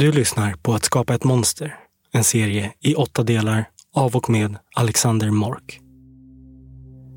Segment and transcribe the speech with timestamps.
[0.00, 1.76] Du lyssnar på Att skapa ett monster,
[2.12, 3.64] en serie i åtta delar
[3.94, 5.80] av och med Alexander Mork.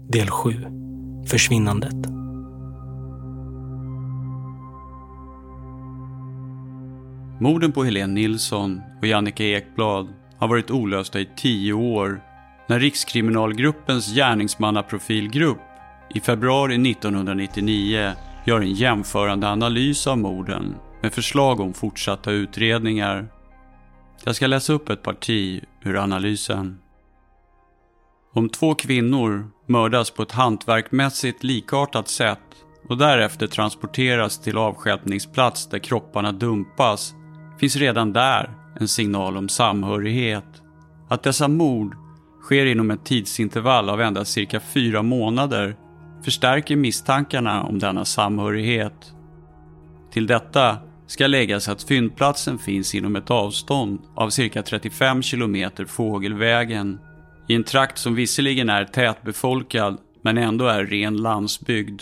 [0.10, 0.54] Del 7.
[1.28, 1.96] Försvinnandet.
[7.42, 12.22] Morden på Helene Nilsson och Jannike Ekblad har varit olösta i tio år
[12.68, 15.62] när Rikskriminalgruppens gärningsmannaprofilgrupp
[16.16, 18.12] i februari 1999
[18.46, 23.28] gör en jämförande analys av morden med förslag om fortsatta utredningar.
[24.24, 26.80] Jag ska läsa upp ett parti ur analysen.
[28.34, 32.40] Om två kvinnor mördas på ett hantverkmässigt likartat sätt
[32.90, 37.14] och därefter transporteras till avstjälpningsplats där kropparna dumpas
[37.60, 40.62] finns redan där en signal om samhörighet.
[41.10, 41.96] Att dessa mord
[42.42, 45.76] sker inom ett tidsintervall av endast cirka fyra månader
[46.24, 49.14] förstärker misstankarna om denna samhörighet.
[50.12, 50.78] Till detta
[51.14, 57.00] ska läggas att fyndplatsen finns inom ett avstånd av cirka 35 kilometer fågelvägen
[57.48, 62.02] i en trakt som visserligen är tätbefolkad men ändå är ren landsbygd.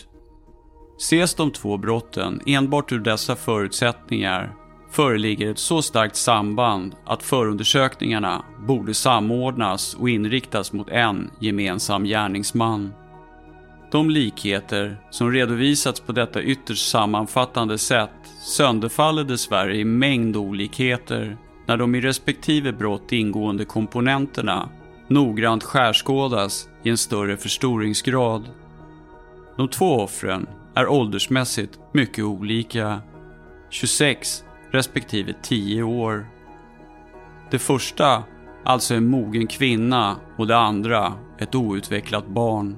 [0.97, 4.53] Ses de två brotten enbart ur dessa förutsättningar
[4.91, 12.93] föreligger ett så starkt samband att förundersökningarna borde samordnas och inriktas mot en gemensam gärningsman.
[13.91, 21.77] De likheter som redovisats på detta ytterst sammanfattande sätt sönderfaller dessvärre i mängd olikheter när
[21.77, 24.69] de i respektive brott ingående komponenterna
[25.07, 28.49] noggrant skärskådas i en större förstoringsgrad.
[29.57, 33.01] De två offren är åldersmässigt mycket olika.
[33.69, 36.27] 26 respektive 10 år.
[37.51, 38.23] Det första
[38.65, 42.75] alltså en mogen kvinna och det andra ett outvecklat barn.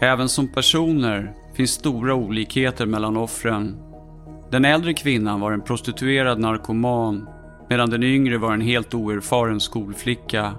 [0.00, 3.76] Även som personer finns stora olikheter mellan offren.
[4.50, 7.28] Den äldre kvinnan var en prostituerad narkoman
[7.68, 10.52] medan den yngre var en helt oerfaren skolflicka.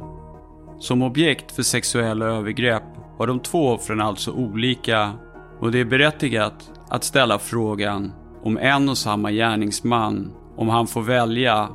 [0.80, 2.84] Som objekt för sexuella övergrepp
[3.18, 5.14] var de två offren alltså olika
[5.60, 8.12] och det är berättigat att ställa frågan
[8.44, 11.70] om en och samma gärningsman, om han får välja,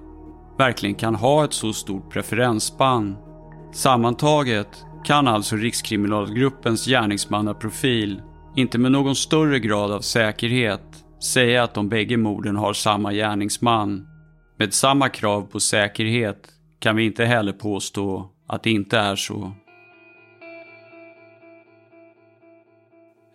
[0.59, 3.17] verkligen kan ha ett så stort preferensspann.
[3.73, 8.23] Sammantaget kan alltså Rikskriminalgruppens gärningsmannaprofil
[8.57, 10.83] inte med någon större grad av säkerhet
[11.25, 14.07] säga att de bägge morden har samma gärningsman.
[14.59, 16.49] Med samma krav på säkerhet
[16.79, 19.53] kan vi inte heller påstå att det inte är så.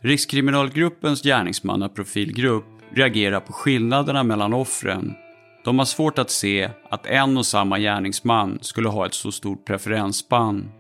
[0.04, 5.14] Rikskriminalgruppens gärningsmannaprofilgrupp reagerar på skillnaderna mellan offren.
[5.66, 9.68] De har svårt att se att en och samma gärningsman skulle ha ett så stort
[9.68, 10.72] preferensspann.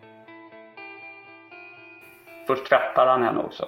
[2.48, 3.66] Först tvättar han henne också.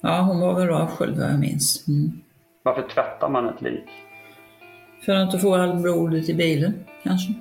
[0.00, 1.88] Ja, hon var väl avsköljd vad jag minns.
[1.88, 2.12] Mm.
[2.62, 3.84] Varför tvättar man ett lik?
[5.04, 7.32] För att inte få all blodet i bilen, kanske.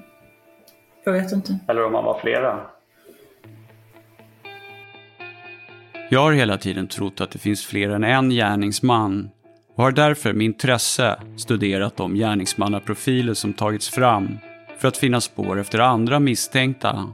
[1.03, 1.59] Jag vet inte.
[1.67, 2.59] Eller om man var flera?
[6.09, 9.29] Jag har hela tiden trott att det finns fler än en gärningsman
[9.75, 14.37] och har därför med intresse studerat de gärningsmannaprofiler som tagits fram
[14.77, 17.07] för att finna spår efter andra misstänkta.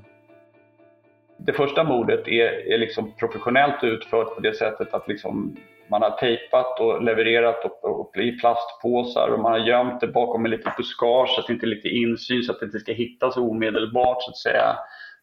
[1.45, 5.55] Det första mordet är, är liksom professionellt utfört på det sättet att liksom
[5.89, 10.45] man har tejpat och levererat och, och i plastpåsar och man har gömt det bakom
[10.45, 12.91] en liten buskage så att det inte är lite insyn så att det inte ska
[12.91, 14.75] hittas omedelbart så att säga.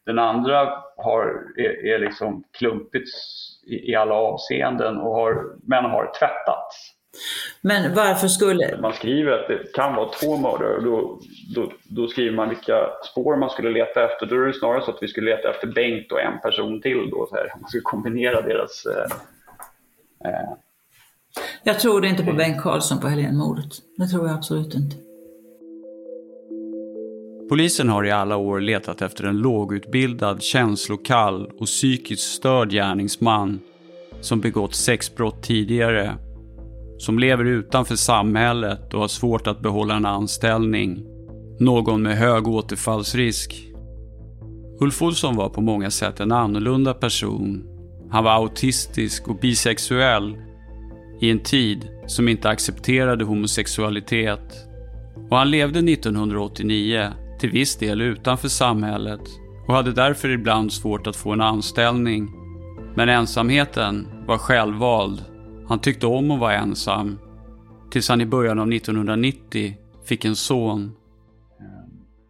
[0.06, 3.09] Den andra har, är, är liksom klumpigt
[3.66, 6.96] i, i alla avseenden och har, men har tvättats.
[7.60, 8.78] Men varför skulle...
[8.81, 11.21] Man skriver att det kan vara två mördare och då,
[11.54, 14.27] då, då, skriver man vilka spår man skulle leta efter.
[14.27, 17.10] Då är det snarare så att vi skulle leta efter Bengt och en person till
[17.10, 17.27] då.
[17.31, 17.53] Så här.
[17.60, 18.87] Man skulle kombinera deras...
[18.87, 20.53] Eh, eh.
[21.62, 23.72] Jag tror inte på Bengt Karlsson på Helénmordet.
[23.97, 24.97] Det tror jag absolut inte.
[27.48, 33.60] Polisen har i alla år letat efter en lågutbildad, känslokall och psykiskt störd gärningsman
[34.21, 36.15] som begått sexbrott tidigare
[36.99, 41.05] som lever utanför samhället och har svårt att behålla en anställning.
[41.59, 43.66] Någon med hög återfallsrisk.
[44.81, 47.65] Ulf Olsson var på många sätt en annorlunda person.
[48.10, 50.37] Han var autistisk och bisexuell
[51.21, 54.66] i en tid som inte accepterade homosexualitet.
[55.31, 57.10] Och han levde 1989
[57.41, 59.21] till viss del utanför samhället
[59.69, 62.28] och hade därför ibland svårt att få en anställning.
[62.95, 65.25] Men ensamheten var självvald
[65.68, 67.18] han tyckte om att vara ensam.
[67.91, 69.74] Tills han i början av 1990
[70.04, 70.97] fick en son.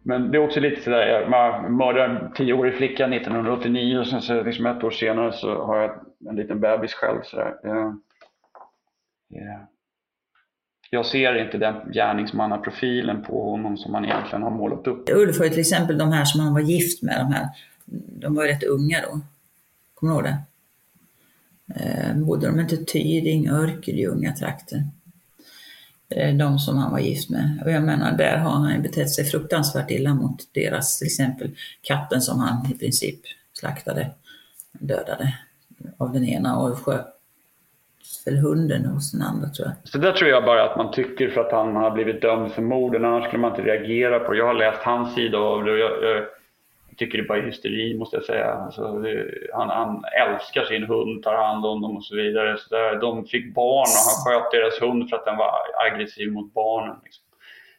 [0.03, 4.43] Men det är också lite sådär, man mördar en tioårig flicka 1989 och sen så
[4.43, 5.91] liksom ett år senare så har jag
[6.29, 7.19] en liten bebis själv.
[7.23, 7.53] Sådär.
[9.33, 9.61] Yeah.
[10.89, 15.09] jag ser inte den gärningsmannaprofilen på honom som man egentligen har målat upp.
[15.09, 17.47] Ulf var ju till exempel de här som han var gift med, de här,
[18.21, 19.19] de var ju rätt unga då.
[19.93, 20.37] Kommer du ihåg det?
[21.75, 24.83] Eh, bodde de inte Tyding, Örkelljunga trakter?
[26.09, 27.61] Eh, de som han var gift med.
[27.65, 32.21] Och jag menar, där har han betett sig fruktansvärt illa mot deras, till exempel katten
[32.21, 33.19] som han i princip
[33.53, 34.11] slaktade,
[34.71, 35.33] dödade
[35.97, 37.05] av den ena och sköt
[38.25, 39.75] väl hunden hos den andra tror jag.
[39.83, 42.61] Så där tror jag bara att man tycker för att han har blivit dömd för
[42.61, 44.37] morden, annars skulle man inte reagera på det.
[44.37, 46.25] Jag har läst hans sida av det och jag, jag
[46.97, 48.53] tycker det är bara hysteri måste jag säga.
[48.53, 49.03] Alltså,
[49.53, 52.57] han, han, älskar sin hund, tar hand om dem och så vidare.
[52.57, 55.51] Så där, de fick barn och han sköt deras hund för att den var
[55.87, 56.95] aggressiv mot barnen.
[57.03, 57.23] Liksom.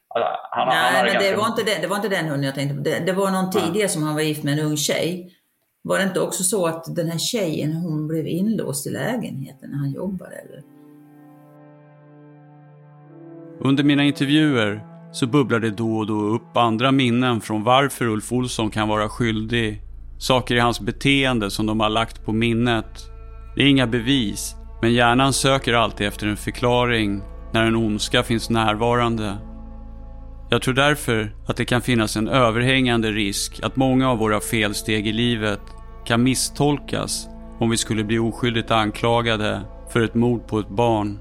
[0.08, 1.30] Alltså, han, Nej, han men ganska...
[1.30, 2.82] det, var inte den, det var inte den hunden jag tänkte på.
[2.82, 3.88] Det, det var någon tidigare ja.
[3.88, 5.34] som han var gift med en ung tjej.
[5.82, 9.78] Var det inte också så att den här tjejen, hon blev inlåst i lägenheten när
[9.78, 10.34] han jobbade?
[10.34, 10.62] Eller?
[13.60, 18.32] Under mina intervjuer så bubblar det då och då upp andra minnen från varför Ulf
[18.32, 19.82] Olsson kan vara skyldig.
[20.18, 23.10] Saker i hans beteende som de har lagt på minnet.
[23.56, 27.22] Det är inga bevis, men hjärnan söker alltid efter en förklaring
[27.52, 29.36] när en ondska finns närvarande.
[30.50, 35.06] Jag tror därför att det kan finnas en överhängande risk att många av våra felsteg
[35.06, 35.60] i livet
[36.04, 37.28] kan misstolkas
[37.58, 39.60] om vi skulle bli oskyldigt anklagade
[39.92, 41.18] för ett mord på ett barn.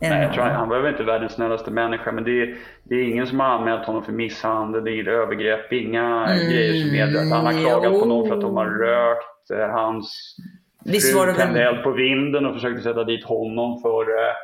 [0.00, 3.02] Nej, jag tror, han var väl inte världens snällaste människa men det är, det är
[3.02, 7.44] ingen som har anmält honom för misshandel, det är övergrepp, inga mm, grejer som att
[7.44, 8.00] han har klagat jo.
[8.00, 9.50] på någon för att de har rökt.
[9.50, 10.36] Eh, hans
[10.84, 14.34] fru tände eld på vinden och försökte sätta dit honom för eh,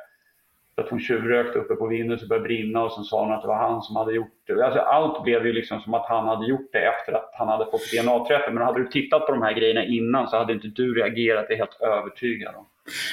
[0.77, 3.49] att hon tjuvrökte uppe på vinden så började brinna och sen sa hon att det
[3.49, 4.65] var han som hade gjort det.
[4.65, 7.65] Alltså allt blev ju liksom som att han hade gjort det efter att han hade
[7.65, 8.55] fått DNA-träffen.
[8.55, 11.55] Men hade du tittat på de här grejerna innan så hade inte du reagerat, det
[11.55, 12.67] är helt övertygad om.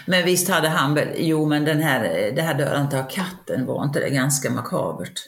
[0.07, 3.83] Men visst hade han väl, jo men den här, det här dödandet av katten, var
[3.83, 5.19] inte det ganska makabert?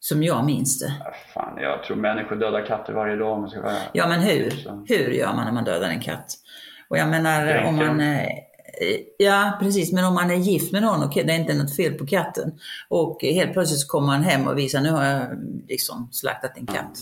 [0.00, 0.92] Som jag minns det.
[1.04, 4.52] Ja, fan, jag tror människor dödar katter varje dag om ska vara Ja men hur?
[4.88, 6.26] Hur gör man när man dödar en katt?
[6.88, 8.00] Och jag menar om man
[9.18, 9.92] Ja, precis.
[9.92, 12.52] Men om man är gift med någon och det är inte något fel på katten
[12.88, 15.26] och helt plötsligt så kommer man hem och visar nu har jag
[15.68, 16.98] liksom slaktat en katt.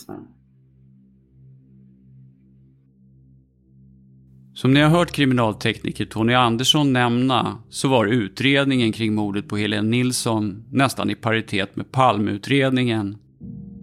[4.53, 9.89] Som ni har hört kriminaltekniker Tony Andersson nämna så var utredningen kring mordet på Helene
[9.89, 13.17] Nilsson nästan i paritet med Palmeutredningen.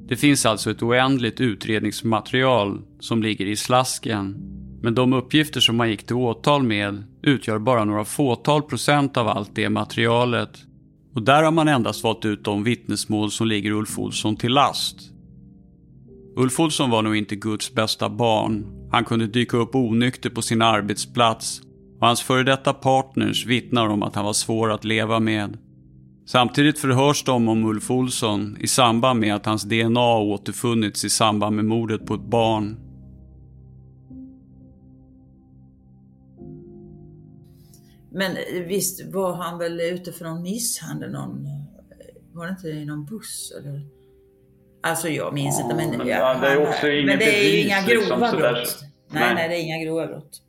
[0.09, 4.54] Det finns alltså ett oändligt utredningsmaterial som ligger i slasken
[4.85, 9.29] men de uppgifter som man gick till åtal med utgör bara några fåtal procent av
[9.29, 10.51] allt det materialet.
[11.15, 14.97] Och där har man endast valt ut de vittnesmål som ligger Ulf Olsson till last.
[16.37, 18.67] Ulf Olsson var nog inte Guds bästa barn.
[18.93, 21.61] Han kunde dyka upp onykter på sin arbetsplats
[22.01, 25.59] och hans före detta partners vittnar om att han var svår att leva med.
[26.27, 31.57] Samtidigt förhörs de om Ulf Olsson i samband med att hans DNA återfunnits i samband
[31.57, 32.84] med mordet på ett barn.
[38.15, 38.37] Men
[38.69, 41.13] visst var han väl ute för någon misshandel?
[41.13, 41.47] Någon,
[42.33, 43.53] var det inte i någon buss?
[43.59, 43.81] Eller?
[44.83, 45.75] Alltså jag minns inte.
[45.75, 48.85] Men, men, ja, det är också men det är ju inga grova liksom, brott.
[49.09, 50.41] Nej, nej, nej, det är inga grova brott.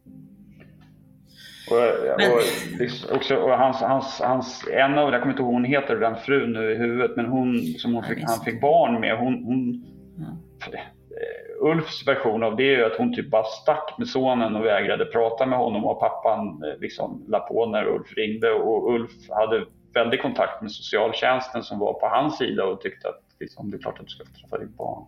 [1.70, 1.78] Och,
[2.18, 2.42] men, och,
[2.80, 6.16] liksom också, och hans, hans, hans, en av, jag kommer inte ihåg hon heter, den
[6.16, 9.86] frun nu i huvudet, men hon som hon fick, han fick barn med, hon, hon
[10.18, 10.80] ja.
[11.22, 14.66] Eh, Ulfs version av det är ju att hon typ bara stack med sonen och
[14.66, 19.30] vägrade prata med honom och pappan eh, liksom la på när Ulf ringde och Ulf
[19.30, 23.78] hade väldig kontakt med socialtjänsten som var på hans sida och tyckte att liksom, det
[23.78, 25.06] är klart att du ska få träffa ditt barn.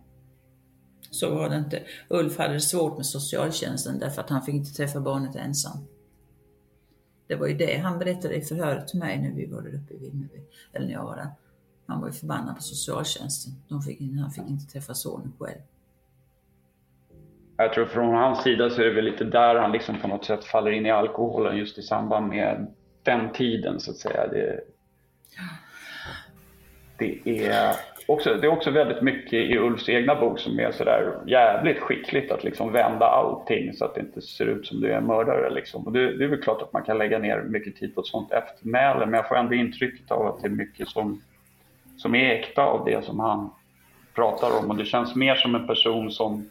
[1.10, 1.82] Så var det inte.
[2.08, 5.78] Ulf hade det svårt med socialtjänsten därför att han fick inte träffa barnet ensam.
[7.26, 9.94] Det var ju det han berättade i förhöret till mig när vi var där uppe
[9.94, 10.40] i Vimmerby,
[10.72, 11.30] eller när jag var där.
[11.86, 13.52] Han var ju förbannad på socialtjänsten.
[13.68, 15.60] De fick, han fick inte träffa sonen själv.
[17.60, 20.24] Jag tror från hans sida så är det väl lite där han liksom på något
[20.24, 22.66] sätt faller in i alkoholen just i samband med
[23.02, 24.26] den tiden så att säga.
[24.26, 24.60] Det,
[26.98, 27.74] det, är,
[28.06, 32.32] också, det är också väldigt mycket i Ulfs egna bok som är sådär jävligt skickligt
[32.32, 35.50] att liksom vända allting så att det inte ser ut som du är en mördare.
[35.50, 35.86] Liksom.
[35.86, 38.06] Och det, det är väl klart att man kan lägga ner mycket tid på ett
[38.06, 41.22] sånt eftermäle men jag får ändå intrycket av att det är mycket som,
[41.96, 43.50] som är äkta av det som han
[44.14, 46.48] pratar om och det känns mer som en person som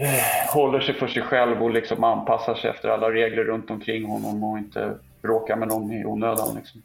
[0.00, 4.04] Eh, håller sig för sig själv och liksom anpassar sig efter alla regler runt omkring
[4.04, 6.56] honom och inte bråkar med någon i onödan.
[6.56, 6.82] Liksom.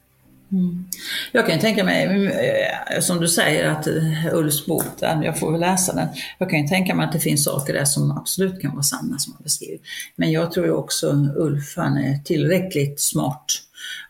[0.52, 0.86] Mm.
[1.32, 5.62] Jag kan tänka mig, eh, som du säger, att eh, Ulfs bok, jag får väl
[5.62, 6.08] läsa den.
[6.38, 9.18] Jag kan ju tänka mig att det finns saker där som absolut kan vara sanna
[9.18, 9.80] som han beskriver.
[10.16, 13.46] Men jag tror ju också Ulf, han är tillräckligt smart.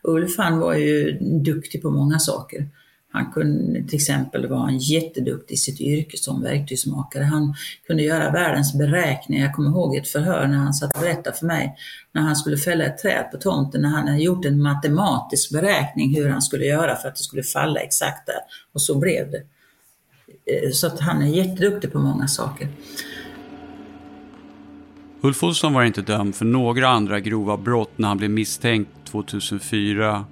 [0.02, 2.66] Ulf han var ju duktig på många saker.
[3.16, 7.24] Han kunde till exempel vara jätteduktig i sitt yrke som verktygsmakare.
[7.24, 7.54] Han
[7.86, 9.46] kunde göra världens beräkningar.
[9.46, 11.76] Jag kommer ihåg ett förhör när han satt och berättade för mig
[12.12, 16.16] när han skulle fälla ett träd på tomten, när han hade gjort en matematisk beräkning
[16.16, 18.40] hur han skulle göra för att det skulle falla exakt där.
[18.72, 19.42] Och så blev det.
[20.52, 22.68] Eh, så att han är jätteduktig på många saker.
[25.20, 30.24] Ulf Olsson var inte dömd för några andra grova brott när han blev misstänkt 2004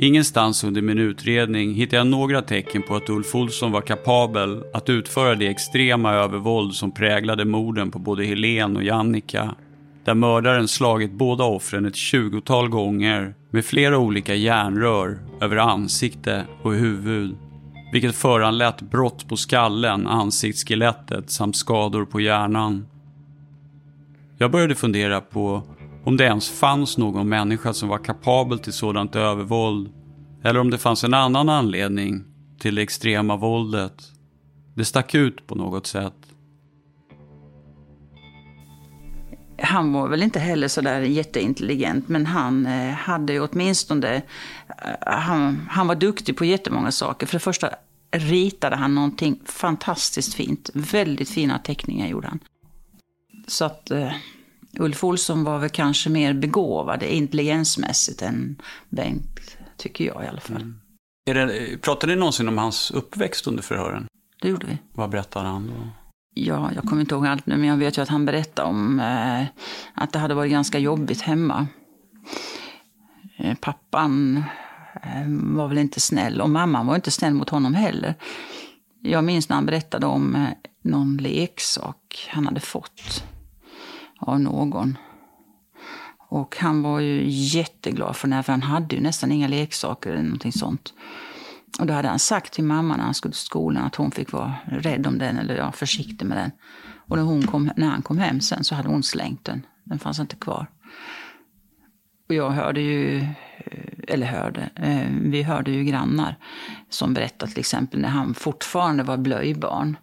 [0.00, 4.88] Ingenstans under min utredning hittade jag några tecken på att Ulf Olsson var kapabel att
[4.88, 9.54] utföra det extrema övervåld som präglade morden på både Helen och Jannica.
[10.04, 16.74] Där mördaren slagit båda offren ett tjugotal gånger med flera olika järnrör över ansikte och
[16.74, 17.36] huvud.
[17.92, 22.86] Vilket föranlett brott på skallen, ansiktsskelettet samt skador på hjärnan.
[24.38, 25.62] Jag började fundera på
[26.08, 29.92] om det ens fanns någon människa som var kapabel till sådant övervåld.
[30.44, 32.24] Eller om det fanns en annan anledning
[32.58, 33.92] till det extrema våldet.
[34.74, 36.14] Det stack ut på något sätt.
[39.62, 44.14] Han var väl inte heller så där jätteintelligent, men han eh, hade ju åtminstone...
[44.14, 44.22] Eh,
[45.00, 47.26] han, han var duktig på jättemånga saker.
[47.26, 47.70] För det första
[48.10, 50.70] ritade han någonting fantastiskt fint.
[50.74, 52.38] Väldigt fina teckningar gjorde han.
[53.46, 54.12] Så att eh,
[54.78, 60.56] Ulf Olsson var väl kanske mer begåvad intelligensmässigt än Bengt, tycker jag i alla fall.
[60.56, 60.80] Mm.
[61.26, 64.06] Det, pratade ni någonsin om hans uppväxt under förhören?
[64.42, 64.78] Det gjorde vi.
[64.92, 65.88] Vad berättade han då?
[66.34, 69.00] Ja, jag kommer inte ihåg allt nu, men jag vet ju att han berättade om
[69.00, 69.44] eh,
[69.94, 71.66] att det hade varit ganska jobbigt hemma.
[73.36, 74.44] Eh, pappan
[75.02, 78.14] eh, var väl inte snäll och mamman var inte snäll mot honom heller.
[79.02, 80.48] Jag minns när han berättade om eh,
[80.82, 83.24] någon leksak han hade fått
[84.18, 84.98] av någon.
[86.18, 90.22] Och han var ju jätteglad för det, för han hade ju nästan inga leksaker eller
[90.22, 90.92] någonting sånt.
[91.78, 94.32] Och då hade han sagt till mamma när han skulle till skolan att hon fick
[94.32, 96.50] vara rädd om den, eller ja, försiktig med den.
[97.08, 99.66] Och när, hon kom, när han kom hem sen så hade hon slängt den.
[99.84, 100.66] Den fanns inte kvar.
[102.28, 103.24] Och jag hörde ju, eh,
[104.08, 106.36] eller hörde, eh, vi hörde ju grannar
[106.88, 109.96] som berättade till exempel när han fortfarande var blöjbarn.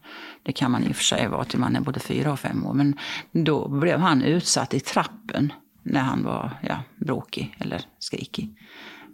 [0.46, 2.66] Det kan man i och för sig vara till man är både fyra och fem
[2.66, 2.74] år.
[2.74, 2.96] Men
[3.32, 8.56] då blev han utsatt i trappen när han var ja, bråkig eller skrikig.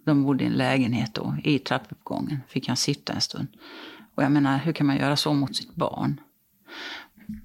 [0.06, 1.36] De bodde i en lägenhet då.
[1.44, 3.48] I trappuppgången fick han sitta en stund.
[4.16, 6.22] Och jag menar, hur kan man göra så mot sitt barn?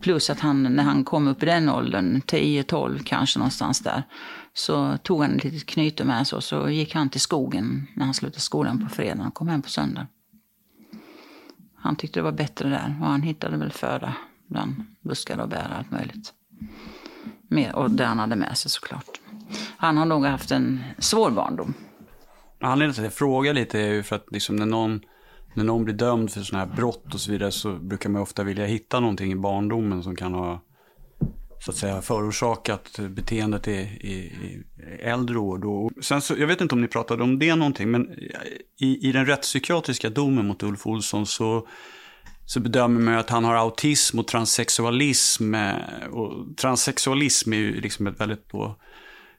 [0.00, 4.02] Plus att han, när han kom upp i den åldern, 10-12 kanske någonstans där,
[4.55, 8.05] så tog han ett litet knyte med sig och så gick han till skogen när
[8.05, 10.07] han slutade skolan på fredagen och kom hem på söndagen.
[11.87, 14.14] Han tyckte det var bättre där och han hittade väl föda
[14.47, 16.33] bland buskar och bär och allt möjligt.
[17.49, 19.21] Mer, och det han hade med sig såklart.
[19.76, 21.75] Han har nog haft en svår barndom.
[22.61, 25.00] Anledningen till att jag frågar lite är ju för att liksom när, någon,
[25.55, 28.45] när någon blir dömd för sådana här brott och så vidare så brukar man ofta
[28.45, 30.61] vilja hitta någonting i barndomen som kan ha
[31.59, 34.63] så att säga förorsakat beteendet i, i, i
[35.03, 35.59] äldre år.
[35.59, 35.91] Då.
[36.03, 38.19] Sen så, jag vet inte om ni pratade om det någonting, men
[38.81, 41.69] i, i den rättspsykiatriska domen mot Ulf Olsson så,
[42.47, 45.55] så bedömer man att han har autism och transsexualism.
[46.11, 48.77] Och transsexualism är ju liksom ett väldigt då,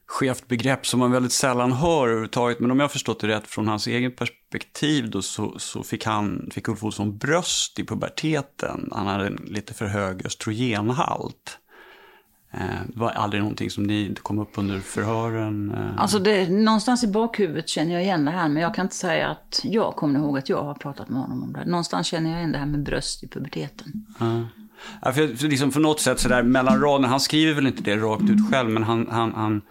[0.08, 2.60] skevt begrepp som man väldigt sällan hör överhuvudtaget.
[2.60, 6.06] Men om jag har förstått det rätt från hans egen perspektiv då så, så fick,
[6.06, 8.90] han, fick Ulf Olsson bröst i puberteten.
[8.92, 11.60] Han hade en lite för hög östrogenhalt.
[12.60, 15.72] Eh, det var aldrig någonting som ni kom upp under förhören?
[15.72, 16.02] Eh.
[16.02, 19.28] Alltså det, någonstans i bakhuvudet känner jag igen det här, men jag kan inte säga
[19.28, 21.66] att jag kommer ihåg att jag har pratat med honom om det.
[21.66, 24.06] Någonstans känner jag igen det här med bröst i puberteten.
[24.20, 25.12] Ja.
[25.12, 28.30] för, för, liksom för något sätt sådär mellan raderna, han skriver väl inte det rakt
[28.30, 29.62] ut själv, men han, han, han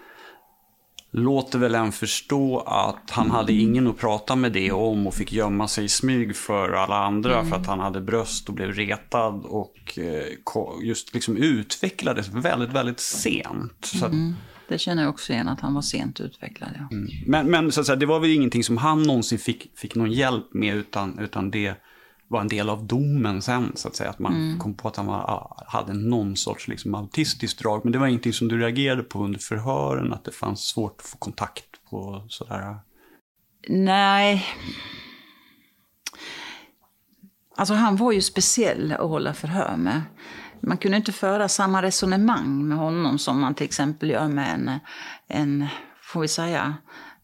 [1.16, 5.32] låter väl en förstå att han hade ingen att prata med det om och fick
[5.32, 7.50] gömma sig i smyg för alla andra mm.
[7.50, 13.00] för att han hade bröst och blev retad och eh, just liksom utvecklades väldigt, väldigt
[13.00, 13.92] sent.
[14.02, 14.34] Mm.
[14.68, 16.70] Det känner jag också igen, att han var sent utvecklad.
[16.74, 16.96] Ja.
[16.96, 17.08] Mm.
[17.26, 20.12] Men, men så att säga, det var väl ingenting som han någonsin fick, fick någon
[20.12, 21.74] hjälp med utan, utan det
[22.28, 24.10] var en del av domen sen, så att säga.
[24.10, 24.58] Att man mm.
[24.58, 27.80] kom på att han var, hade någon sorts liksom, autistiskt drag.
[27.84, 31.06] Men det var ingenting som du reagerade på under förhören, att det fanns svårt att
[31.06, 32.76] få kontakt på sådär?
[33.68, 34.44] Nej.
[37.56, 40.02] Alltså han var ju speciell att hålla förhör med.
[40.60, 44.78] Man kunde inte föra samma resonemang med honom som man till exempel gör med en,
[45.28, 45.66] en
[46.02, 46.74] får vi säga,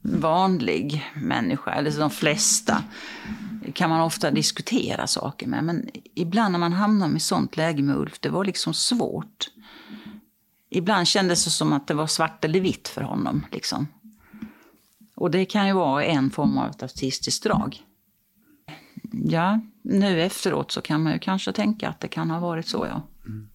[0.02, 2.82] vanlig människa, eller de flesta,
[3.74, 5.64] kan man ofta diskutera saker med.
[5.64, 9.48] Men ibland när man hamnar i sånt läge med Ulf, det var liksom svårt.
[10.70, 13.46] Ibland kändes det som att det var svart eller vitt för honom.
[13.52, 13.86] Liksom.
[15.14, 17.82] Och det kan ju vara en form av autistiskt drag.
[19.12, 22.86] Ja, nu efteråt så kan man ju kanske tänka att det kan ha varit så,
[22.86, 23.02] ja.
[23.26, 23.48] Mm.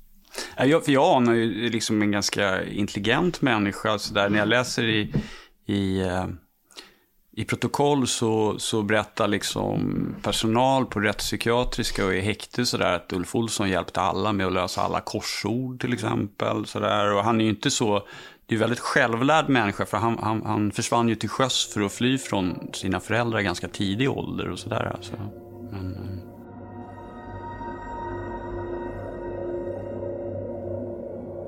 [0.70, 4.00] Jag, för jag anar ju liksom en ganska intelligent människa.
[4.00, 5.14] Så där, när jag läser i,
[5.66, 6.28] i, eh,
[7.38, 13.13] i protokoll så, så berättar liksom personal på rättspsykiatriska och i häkte så där, att
[13.13, 16.65] Ulf Olsson hjälpte alla med att lösa alla korsord till exempel.
[16.65, 17.13] Så där.
[17.13, 18.08] Och han är ju inte så
[18.46, 21.82] det är en väldigt självlärd människa för han, han, han försvann ju till sjöss för
[21.82, 24.91] att fly från sina föräldrar i ganska tidig ålder och sådär.
[24.96, 25.13] Alltså.
[25.72, 25.94] Men.
[25.94, 26.27] Eh.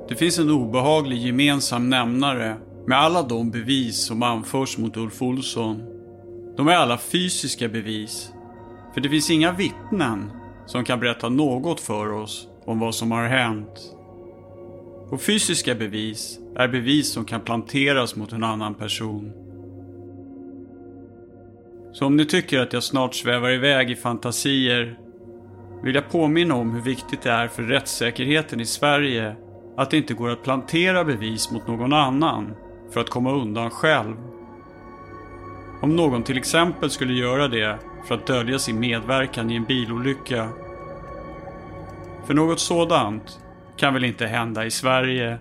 [0.09, 2.57] Det finns en obehaglig gemensam nämnare
[2.89, 5.83] med alla de bevis som anförs mot Ulf Olsson.
[6.57, 8.33] De är alla fysiska bevis.
[8.93, 10.31] För det finns inga vittnen
[10.65, 13.95] som kan berätta något för oss om vad som har hänt.
[15.09, 19.31] Och fysiska bevis är bevis som kan planteras mot en annan person.
[21.93, 24.99] Så om ni tycker att jag snart svävar iväg i fantasier
[25.83, 29.35] vill jag påminna om hur viktigt det är för rättssäkerheten i Sverige
[29.77, 32.55] att det inte går att plantera bevis mot någon annan
[32.91, 34.15] för att komma undan själv.
[35.81, 40.49] Om någon till exempel skulle göra det för att dölja sin medverkan i en bilolycka.
[42.25, 43.39] För något sådant
[43.77, 45.37] kan väl inte hända i Sverige?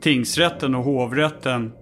[0.00, 1.72] Tingsrätten och hovrätten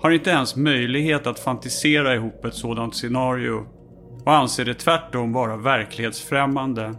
[0.00, 3.66] har inte ens möjlighet att fantisera ihop ett sådant scenario
[4.24, 6.94] och anser det tvärtom vara verklighetsfrämmande.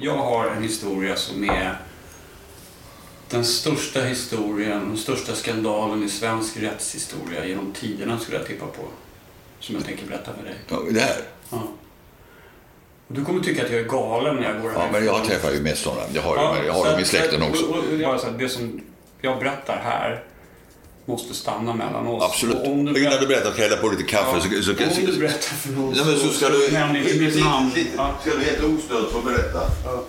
[0.00, 1.76] Jag har en historia som är
[3.34, 8.82] den största historien, den största skandalen i svensk rättshistoria genom tiderna skulle jag tippa på.
[9.60, 10.54] Som jag tänker berätta för dig.
[10.68, 11.16] Ja, det här?
[11.50, 11.62] Ja.
[13.08, 14.80] Du kommer tycka att jag är galen när jag går här.
[14.80, 16.02] Ja, men jag träffar ju mest sådana.
[16.14, 17.64] Jag har, ja, jag har dem i släkten också.
[17.64, 18.80] Och, och, och, så det som
[19.20, 20.24] jag berättar här
[21.04, 22.24] måste stanna mellan oss.
[22.24, 22.56] Absolut.
[22.56, 24.30] Och om du Innan du berättar, hälla på lite kaffe.
[24.32, 26.72] Ja, så, så, om du berättar för någon ja, men så, ska du...
[26.72, 27.70] Nämn inte mitt namn.
[28.20, 29.60] Ska du helt ostört få berätta?
[29.84, 30.04] Ja.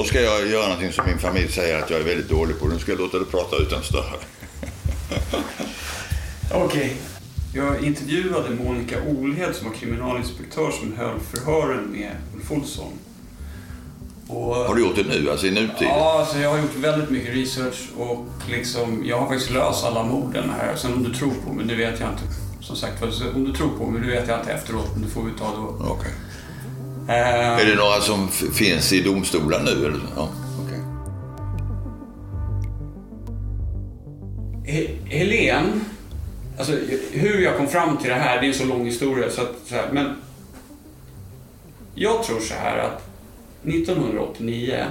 [0.00, 2.66] Då ska jag göra någonting som min familj säger att jag är väldigt dålig på.
[2.66, 4.04] Nu ska jag låta dig prata utan större.
[6.52, 6.64] Okej.
[6.64, 6.90] Okay.
[7.54, 12.92] Jag intervjuade Monica Olhed som var kriminalinspektör som höll förhören med Ulf Olsson.
[14.28, 15.74] Och, har du gjort det nu, alltså i nutid?
[15.80, 20.02] Ja, alltså jag har gjort väldigt mycket research och liksom, jag har faktiskt löst alla
[20.02, 20.76] morden här.
[20.76, 22.22] Sen om du tror på mig, det vet jag inte.
[22.60, 23.02] Som sagt
[23.34, 25.56] om du tror på mig, det vet jag inte efteråt, men det får vi ta
[25.56, 25.92] då.
[25.92, 26.12] Okay.
[27.10, 29.70] Uh, är det några som finns i domstolen nu?
[29.70, 30.00] Eller?
[30.16, 30.28] Ja,
[30.64, 30.78] okay.
[34.64, 35.84] He Helen,
[36.58, 36.72] alltså
[37.12, 39.30] hur jag kom fram till det här, det är en så lång historia.
[39.30, 40.16] Så att, så här, men
[41.94, 43.08] jag tror så här att
[43.62, 44.84] 1989,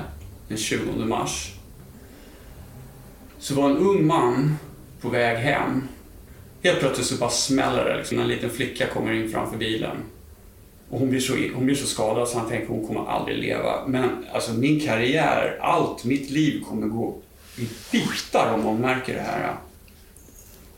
[0.47, 1.53] den 20 mars,
[3.37, 4.57] så var en ung man
[5.01, 5.87] på väg hem.
[6.63, 7.97] Helt plötsligt så bara smäller det.
[7.97, 8.19] Liksom.
[8.19, 9.97] En liten flicka kommer in framför bilen.
[10.89, 13.87] Och hon blir, så, hon blir så skadad så han tänker hon kommer aldrig leva.
[13.87, 17.15] Men alltså min karriär, allt, mitt liv kommer gå
[17.57, 19.55] i bitar om hon märker det här.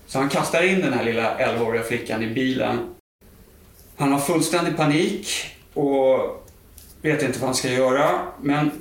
[0.08, 2.78] Så han kastar in den här lilla 11-åriga flickan i bilen.
[3.98, 5.28] Han har fullständig panik
[5.74, 6.48] och
[7.02, 8.10] vet inte vad han ska göra,
[8.42, 8.72] men...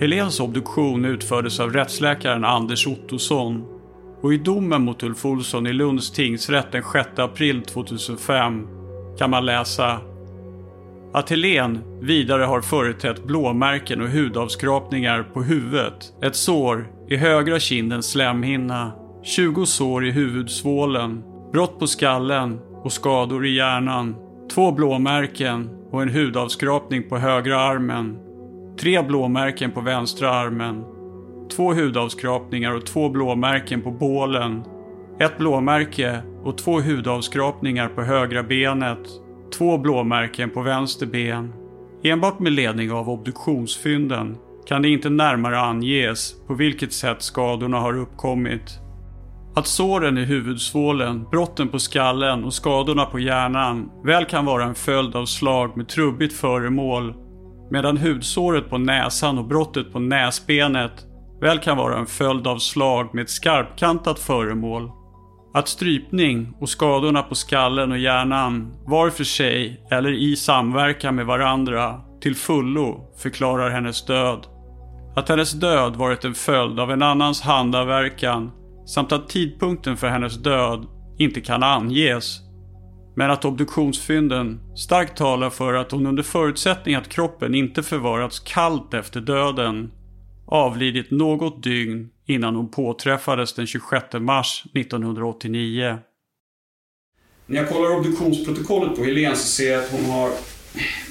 [0.00, 3.64] Helens obduktion utfördes av rättsläkaren Anders Ottosson
[4.20, 8.77] och i domen mot Ulf Olsson i Lunds tingsrätt den 6 april 2005
[9.18, 10.00] kan man läsa
[11.12, 18.10] att Helen vidare har företett blåmärken och hudavskrapningar på huvudet, ett sår i högra kindens
[18.10, 24.16] slemhinna, 20 sår i huvudsvålen, brott på skallen och skador i hjärnan,
[24.54, 28.18] två blåmärken och en hudavskrapning på högra armen,
[28.80, 30.84] tre blåmärken på vänstra armen,
[31.56, 34.62] två hudavskrapningar och två blåmärken på bålen,
[35.20, 39.08] ett blåmärke och två hudavskrapningar på högra benet,
[39.58, 41.52] två blåmärken på vänster ben.
[42.04, 47.98] Enbart med ledning av obduktionsfynden kan det inte närmare anges på vilket sätt skadorna har
[47.98, 48.78] uppkommit.
[49.56, 54.74] Att såren i huvudsvålen, brotten på skallen och skadorna på hjärnan väl kan vara en
[54.74, 57.14] följd av slag med trubbigt föremål,
[57.70, 61.06] medan hudsåret på näsan och brottet på näsbenet
[61.40, 64.97] väl kan vara en följd av slag med ett skarpkantat föremål.
[65.54, 71.26] Att strypning och skadorna på skallen och hjärnan var för sig eller i samverkan med
[71.26, 74.46] varandra till fullo förklarar hennes död.
[75.16, 78.50] Att hennes död varit en följd av en annans handaverkan
[78.86, 80.86] samt att tidpunkten för hennes död
[81.18, 82.40] inte kan anges.
[83.16, 88.94] Men att obduktionsfynden starkt talar för att hon under förutsättning att kroppen inte förvarats kallt
[88.94, 89.90] efter döden
[90.48, 95.98] avlidit något dygn innan hon påträffades den 26 mars 1989.
[97.46, 100.30] När jag kollar obduktionsprotokollet på Helene så ser jag att hon har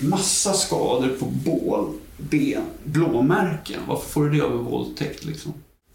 [0.02, 3.82] massa skador på bål, ben, blåmärken.
[3.88, 5.54] Varför får du det av en våldtäkt liksom?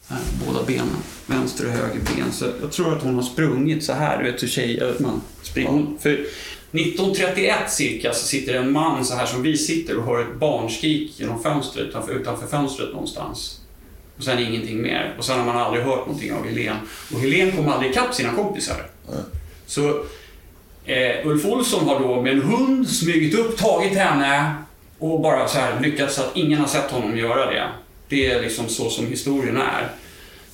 [0.09, 2.33] Här, båda benen, vänster och höger ben.
[2.33, 5.99] Så jag tror att hon har sprungit så här, du vet hur tjejer, man springer.
[5.99, 6.27] För
[6.73, 11.21] 1931 cirka så sitter en man så här som vi sitter och hör ett barnskrik
[11.21, 13.61] genom fönstret, utanför, utanför fönstret någonstans.
[14.17, 15.15] Och sen ingenting mer.
[15.19, 16.77] Och sen har man aldrig hört någonting av Helen.
[17.15, 18.87] Och Helen kom aldrig ikapp sina kompisar.
[19.09, 19.21] Mm.
[19.67, 20.05] Så
[20.85, 24.55] eh, Ulf Olsson har då med en hund smugit upp, tagit henne
[24.99, 27.69] och bara så här lyckats att ingen har sett honom göra det.
[28.09, 29.89] Det är liksom så som historien är.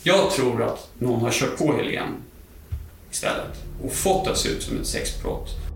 [0.02, 2.14] Jag tror att någon har kört på Helen
[3.10, 5.67] istället och fått det att se ut som ett sexbrott.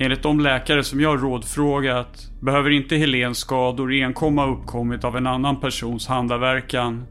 [0.00, 5.26] Enligt de läkare som jag rådfrågat behöver inte Helens skador enkom ha uppkommit av en
[5.26, 7.06] annan persons handaverkan.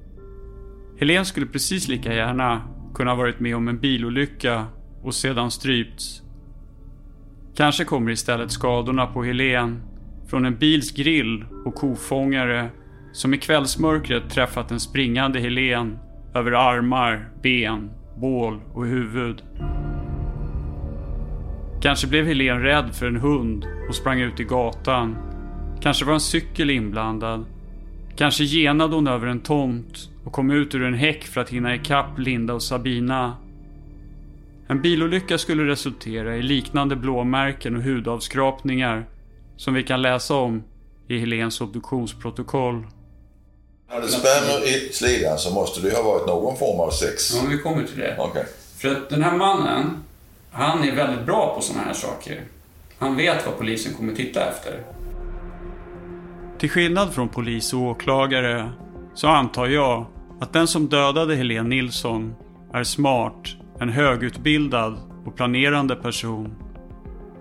[1.00, 2.62] Helen skulle precis lika gärna
[2.96, 4.66] kunna ha varit med om en bilolycka
[5.04, 6.22] och sedan strypts.
[7.56, 9.82] Kanske kommer istället skadorna på Helen
[10.30, 12.70] från en bils grill och kofångare
[13.14, 16.00] som i kvällsmörkret träffat en springande Helen
[16.36, 19.44] över armar, ben, bål och huvud.
[21.82, 25.18] Kanske blev Helen rädd för en hund och sprang ut i gatan.
[25.82, 27.46] Kanske var en cykel inblandad.
[28.16, 31.76] Kanske genade hon över en tomt och kom ut ur en häck för att hinna
[31.76, 33.38] ikapp Linda och Sabina.
[34.68, 39.06] En bilolycka skulle resultera i liknande blåmärken och hudavskrapningar
[39.58, 40.64] som vi kan läsa om
[41.08, 42.88] i Helens obduktionsprotokoll.
[43.88, 47.36] Hade spermier i slidan så måste det ju ha varit någon form av sex.
[47.36, 48.16] Ja, men vi kommer till det.
[48.20, 48.46] Okej.
[48.78, 50.04] För att den här mannen,
[50.58, 52.44] han är väldigt bra på sådana här saker.
[53.00, 54.84] Han vet vad polisen kommer titta efter.
[56.60, 58.70] Till skillnad från polis och åklagare
[59.14, 60.06] så antar jag
[60.40, 62.36] att den som dödade Helene Nilsson
[62.74, 63.48] är smart,
[63.80, 66.56] en högutbildad och planerande person.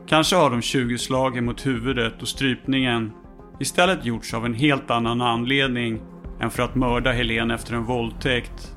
[0.06, 3.12] Kanske har de 20 slagen mot huvudet och strypningen
[3.60, 6.00] istället gjorts av en helt annan anledning
[6.40, 8.75] än för att mörda Helene efter en våldtäkt.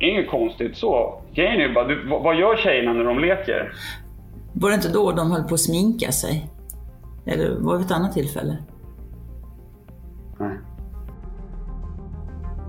[0.00, 1.22] Inget konstigt så.
[1.34, 3.72] Grejen är ju bara, du, vad, vad gör tjejerna när de leker?
[4.52, 6.50] Var det inte då de höll på att sminka sig?
[7.26, 8.56] Eller var det ett annat tillfälle?
[10.38, 10.58] Nej.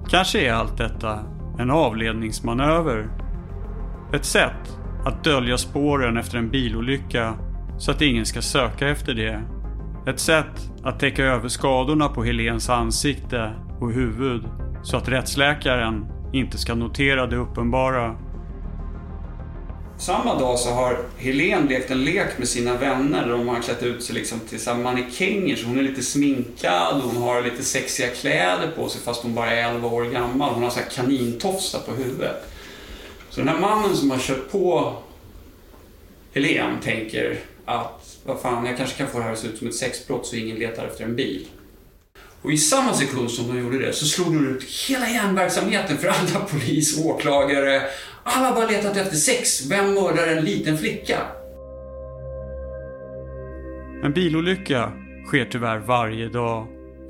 [0.09, 1.19] Kanske är allt detta
[1.59, 3.09] en avledningsmanöver.
[4.13, 7.33] Ett sätt att dölja spåren efter en bilolycka
[7.77, 9.41] så att ingen ska söka efter det.
[10.07, 14.43] Ett sätt att täcka över skadorna på Helens ansikte och huvud
[14.83, 18.15] så att rättsläkaren inte ska notera det uppenbara.
[20.01, 23.83] Samma dag så har Helen lekt en lek med sina vänner där de har klätt
[23.83, 27.63] ut sig liksom till så mannekänger så hon är lite sminkad och hon har lite
[27.63, 30.53] sexiga kläder på sig fast hon bara är 11 år gammal.
[30.53, 32.53] Hon har så här kanintofsar på huvudet.
[33.29, 34.93] Så den här mannen som har kört på
[36.33, 39.67] Helen tänker att vad fan, jag kanske kan få det här att se ut som
[39.67, 41.47] ett sexbrott så ingen letar efter en bil.
[42.41, 46.07] Och i samma sekund som de gjorde det så slog de ut hela järnverksamheten för
[46.07, 47.81] alla polis, åklagare.
[48.23, 49.65] Alla har bara letat efter sex.
[49.69, 51.17] Vem mördar en liten flicka?
[54.03, 54.91] En bilolycka
[55.27, 56.67] sker tyvärr varje dag.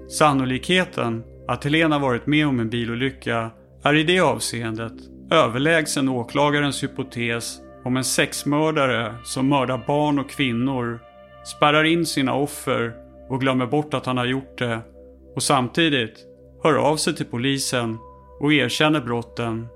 [0.10, 3.52] Sannolikheten att Helena varit med om en bilolycka
[3.84, 4.94] är i det avseendet
[5.32, 11.00] överlägsen åklagarens hypotes om en sexmördare som mördar barn och kvinnor,
[11.46, 12.94] spärrar in sina offer
[13.30, 14.80] och glömmer bort att han har gjort det
[15.36, 16.26] och samtidigt
[16.64, 17.98] hör av sig till polisen
[18.40, 19.68] och erkänner brotten,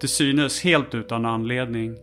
[0.00, 1.96] till synes helt utan anledning.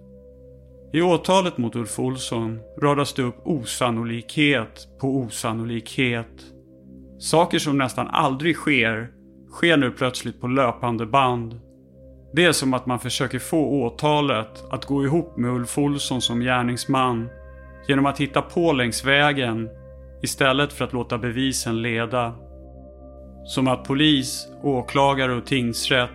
[0.94, 6.46] I åtalet mot Ulf Olsson radas det upp osannolikhet på osannolikhet.
[7.20, 9.12] Saker som nästan aldrig sker,
[9.52, 11.60] sker nu plötsligt på löpande band.
[12.34, 16.40] Det är som att man försöker få åtalet att gå ihop med Ulf Olsson som
[16.40, 17.30] gärningsman
[17.88, 19.70] genom att hitta på längs vägen
[20.22, 22.36] istället för att låta bevisen leda.
[23.46, 26.10] Som att polis, åklagare och tingsrätt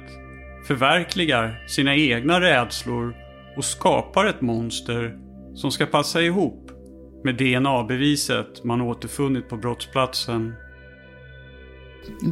[0.67, 3.15] förverkligar sina egna rädslor
[3.57, 5.19] och skapar ett monster
[5.55, 6.71] som ska passa ihop
[7.25, 10.55] med DNA-beviset man återfunnit på brottsplatsen.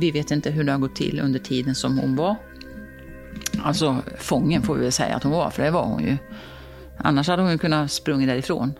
[0.00, 2.36] Vi vet inte hur det har gått till under tiden som hon var.
[3.62, 6.16] Alltså fången får vi väl säga att hon var, för det var hon ju.
[6.98, 8.72] Annars hade hon ju kunnat sprungit därifrån.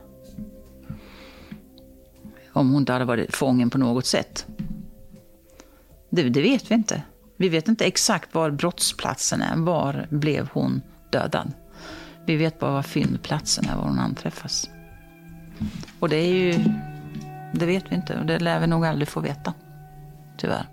[2.53, 4.47] Om hon inte hade varit fången på något sätt.
[6.15, 7.03] Det, det vet vi inte.
[7.37, 9.57] Vi vet inte exakt var brottsplatsen är.
[9.57, 11.53] Var blev hon dödad?
[12.27, 14.71] Vi vet bara var fyndplatsen är, var hon anträffas.
[16.01, 16.55] Och det är ju...
[17.53, 19.55] Det vet vi inte och det lär vi nog aldrig få veta.
[20.39, 20.67] Tyvärr.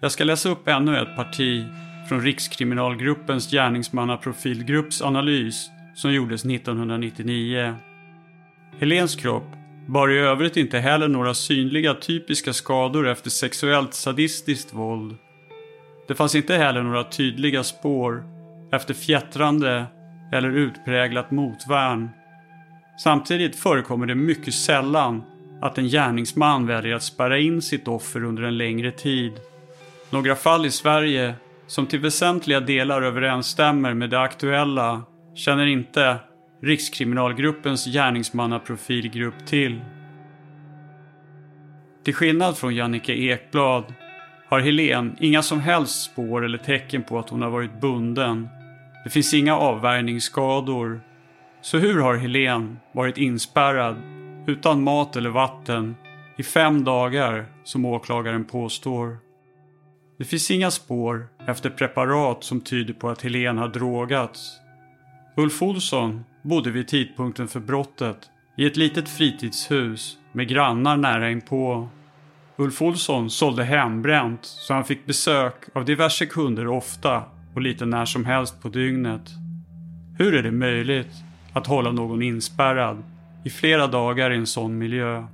[0.00, 1.66] Jag ska läsa upp ännu ett parti
[2.08, 7.76] från Rikskriminalgruppens gärningsmannaprofilgrupps analys som gjordes 1999.
[8.78, 9.55] Helens kropp
[9.86, 15.16] bar i övrigt inte heller några synliga typiska skador efter sexuellt sadistiskt våld.
[16.08, 18.24] Det fanns inte heller några tydliga spår
[18.72, 19.86] efter fjättrande
[20.32, 22.10] eller utpräglat motvärn.
[22.98, 25.22] Samtidigt förekommer det mycket sällan
[25.60, 29.32] att en gärningsman väljer att spärra in sitt offer under en längre tid.
[30.10, 31.34] Några fall i Sverige
[31.66, 35.02] som till väsentliga delar överensstämmer med det aktuella
[35.34, 36.16] känner inte
[36.66, 39.80] Rikskriminalgruppens gärningsmannaprofilgrupp till.
[42.04, 43.94] Till skillnad från Jannike Ekblad
[44.48, 48.48] har Helen inga som helst spår eller tecken på att hon har varit bunden.
[49.04, 51.00] Det finns inga avvärjningsskador.
[51.62, 53.96] Så hur har Helen varit inspärrad,
[54.46, 55.96] utan mat eller vatten,
[56.36, 59.18] i fem dagar som åklagaren påstår?
[60.18, 64.60] Det finns inga spår efter preparat som tyder på att Helen har drogats.
[65.36, 68.16] Ulf Olsson bodde vid tidpunkten för brottet
[68.56, 71.88] i ett litet fritidshus med grannar nära inpå.
[72.56, 77.22] Ulf Olsson sålde hembränt så han fick besök av diverse kunder ofta
[77.54, 79.30] och lite när som helst på dygnet.
[80.18, 81.12] Hur är det möjligt
[81.52, 83.02] att hålla någon inspärrad
[83.44, 85.26] i flera dagar i en sån miljö?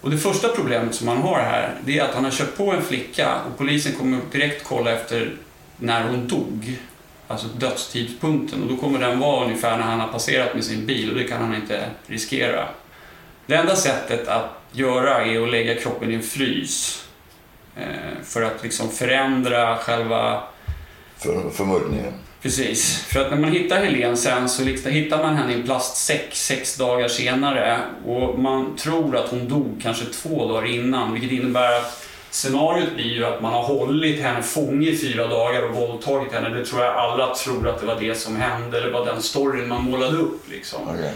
[0.00, 2.72] Och det första problemet som han har här, det är att han har kört på
[2.72, 5.32] en flicka och polisen kommer direkt kolla efter
[5.76, 6.78] när hon dog.
[7.28, 11.10] Alltså dödstidpunkten och då kommer den vara ungefär när han har passerat med sin bil
[11.10, 12.68] och det kan han inte riskera.
[13.46, 17.04] Det enda sättet att göra är att lägga kroppen i en frys.
[17.76, 20.42] Eh, för att liksom förändra själva...
[21.18, 22.12] För, förmodligen.
[22.42, 22.96] Precis.
[22.98, 26.34] För att när man hittar Helen sen så liksom, hittar man henne i en plastsäck
[26.34, 31.76] sex dagar senare och man tror att hon dog kanske två dagar innan vilket innebär
[31.76, 36.32] att Scenariot blir ju att man har hållit henne fånge i fyra dagar och våldtagit
[36.32, 36.48] henne.
[36.48, 39.68] Det tror jag alla tror att det var det som hände, eller var den storyn
[39.68, 40.50] man målade upp.
[40.50, 40.88] Liksom.
[40.88, 41.12] Okay.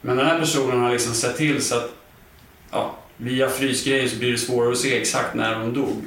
[0.00, 1.90] Men den här personen har liksom sett till så att
[2.70, 6.02] ja, via frysgrejen så blir det svårare att se exakt när hon dog.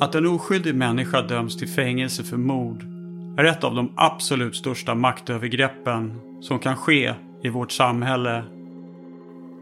[0.00, 2.82] Att en oskyldig människa döms till fängelse för mord
[3.38, 8.44] är ett av de absolut största maktövergreppen som kan ske i vårt samhälle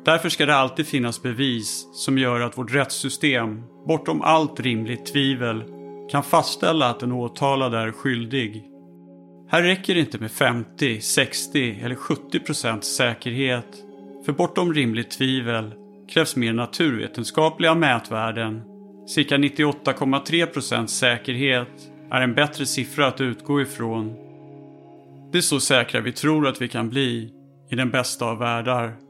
[0.07, 5.65] Därför ska det alltid finnas bevis som gör att vårt rättssystem, bortom allt rimligt tvivel,
[6.11, 8.65] kan fastställa att den åtalade är skyldig.
[9.51, 13.67] Här räcker det inte med 50, 60 eller 70 procents säkerhet.
[14.25, 15.75] För bortom rimligt tvivel
[16.09, 18.63] krävs mer naturvetenskapliga mätvärden.
[19.09, 24.15] Cirka 98,3 procents säkerhet är en bättre siffra att utgå ifrån.
[25.33, 27.31] Det är så säkra vi tror att vi kan bli
[27.71, 29.06] i den bästa av världar.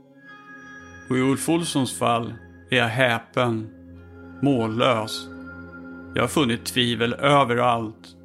[1.08, 2.34] Och i Ulf Olssons fall
[2.70, 3.70] är jag häpen,
[4.42, 5.28] mållös.
[6.14, 8.16] Jag har funnit tvivel överallt.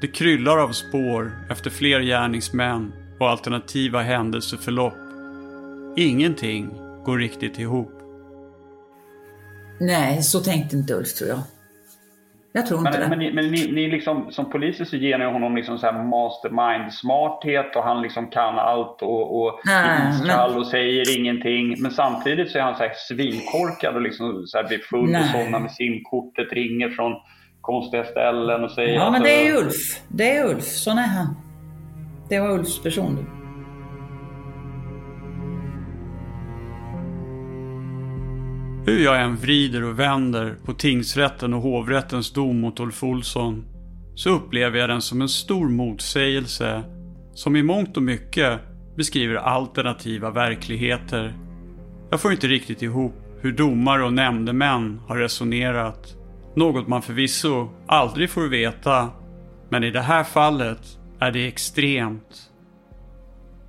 [0.00, 4.94] Det kryllar av spår efter fler gärningsmän och alternativa händelseförlopp.
[5.96, 6.70] Ingenting
[7.04, 7.92] går riktigt ihop.
[9.80, 11.42] Nej, så tänkte inte Ulf tror jag.
[12.52, 13.08] Jag tror inte men, det.
[13.08, 15.92] Men, ni, men ni, ni liksom, som poliser så ger ni honom liksom så här
[15.92, 21.82] mastermind-smarthet och han liksom kan allt och, och är iskall och säger ingenting.
[21.82, 25.20] Men samtidigt så är han så här svinkorkad och liksom så här blir full Nej.
[25.20, 27.12] och somnar med simkortet, ringer från
[27.60, 28.94] konstiga ställen och säger...
[28.94, 30.02] Ja, men det är Ulf.
[30.08, 30.64] Det är Ulf.
[30.64, 31.36] Sån är han.
[32.28, 33.39] Det var Ulfs person.
[38.90, 43.64] Hur jag än vrider och vänder på tingsrätten och hovrättens dom mot Ulf Olsson
[44.14, 46.82] så upplever jag den som en stor motsägelse
[47.34, 48.60] som i mångt och mycket
[48.96, 51.34] beskriver alternativa verkligheter.
[52.10, 56.16] Jag får inte riktigt ihop hur domare och nämndemän har resonerat.
[56.56, 59.08] Något man förvisso aldrig får veta,
[59.68, 62.50] men i det här fallet är det extremt.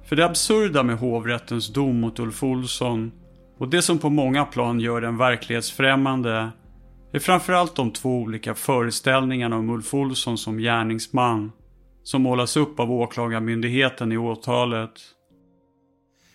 [0.05, 3.11] För det absurda med hovrättens dom mot Ulf Olsson
[3.61, 6.51] och det som på många plan gör den verklighetsfrämmande
[7.13, 11.51] är framförallt de två olika föreställningarna om Ulf Olsson som gärningsman
[12.03, 14.91] som målas upp av åklagarmyndigheten i åtalet.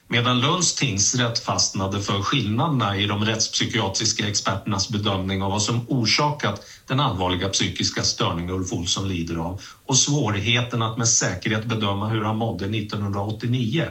[0.08, 6.62] medan Lunds tingsrätt fastnade för skillnaderna i de rättspsykiatriska experternas bedömning av vad som orsakat
[6.88, 12.24] den allvarliga psykiska störning Ulf Olsson lider av och svårigheten att med säkerhet bedöma hur
[12.24, 13.88] han mådde 1989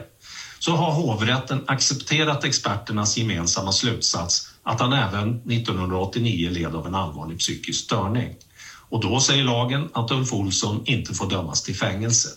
[0.58, 7.38] så har hovrätten accepterat experternas gemensamma slutsats att han även 1989 led av en allvarlig
[7.38, 8.34] psykisk störning.
[8.88, 12.28] Och då säger lagen att Ulf Olsson inte får dömas till fängelse.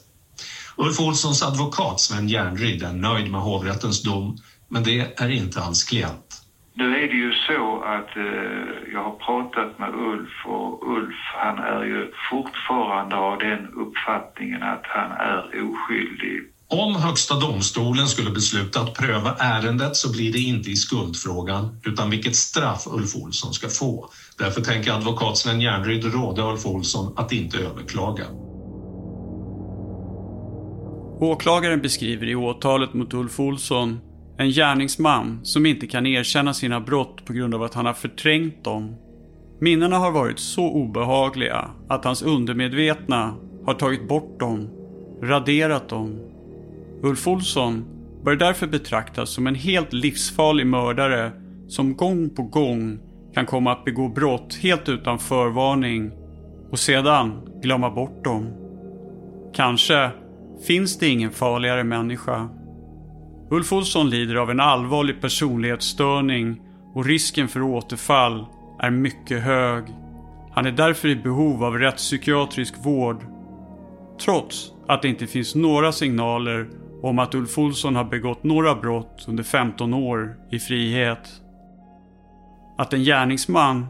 [0.75, 5.83] Ulf Olssons advokat Sven Järnryd är nöjd med hovrättens dom, men det är inte hans
[5.83, 6.29] klient.
[6.73, 11.57] Nu är det ju så att eh, jag har pratat med Ulf och Ulf han
[11.59, 16.43] är ju fortfarande av den uppfattningen att han är oskyldig.
[16.71, 22.09] Om Högsta domstolen skulle besluta att pröva ärendet så blir det inte i skuldfrågan utan
[22.09, 24.09] vilket straff Ulf Olsson ska få.
[24.37, 28.23] Därför tänker advokat Sven Järnryd råda Ulf Olsson att inte överklaga.
[31.21, 33.99] Åklagaren beskriver i åtalet mot Ulf Olsson
[34.37, 38.63] en gärningsman som inte kan erkänna sina brott på grund av att han har förträngt
[38.63, 38.95] dem.
[39.61, 44.69] Minnena har varit så obehagliga att hans undermedvetna har tagit bort dem,
[45.23, 46.19] raderat dem.
[47.01, 47.85] Ulf Olsson
[48.23, 51.31] bör därför betraktas som en helt livsfarlig mördare
[51.67, 52.99] som gång på gång
[53.33, 56.11] kan komma att begå brott helt utan förvarning
[56.71, 58.53] och sedan glömma bort dem.
[59.53, 60.11] Kanske
[60.67, 62.49] finns det ingen farligare människa.
[63.51, 66.61] Ulf Olsson lider av en allvarlig personlighetsstörning
[66.93, 68.45] och risken för återfall
[68.79, 69.83] är mycket hög.
[70.51, 73.23] Han är därför i behov av rättspsykiatrisk vård.
[74.25, 76.69] Trots att det inte finns några signaler
[77.01, 81.29] om att Ulf Olsson har begått några brott under 15 år i frihet.
[82.77, 83.87] Att en gärningsman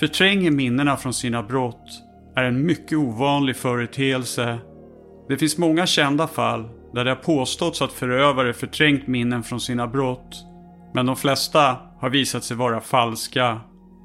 [0.00, 2.02] förtränger minnena från sina brott
[2.36, 4.58] är en mycket ovanlig företeelse
[5.28, 9.86] det finns många kända fall där det har påståtts att förövare förträngt minnen från sina
[9.86, 10.44] brott.
[10.94, 13.60] Men de flesta har visat sig vara falska.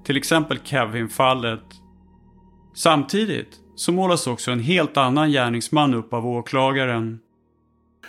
[0.05, 1.63] Till exempel Kevin-fallet.
[2.75, 7.19] Samtidigt så målas också en helt annan gärningsman upp av åklagaren.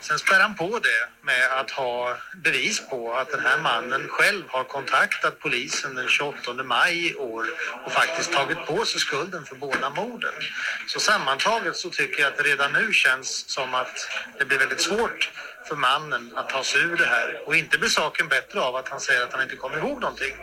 [0.00, 4.44] Sen spär han på det med att ha bevis på att den här mannen själv
[4.48, 7.44] har kontaktat polisen den 28 maj i år
[7.84, 10.32] och faktiskt tagit på sig skulden för båda morden.
[10.86, 13.96] Så sammantaget så tycker jag att det redan nu känns som att
[14.38, 15.30] det blir väldigt svårt
[15.68, 18.88] för mannen att ta sig ur det här och inte blir saken bättre av att
[18.88, 20.34] han säger att han inte kommer ihåg någonting.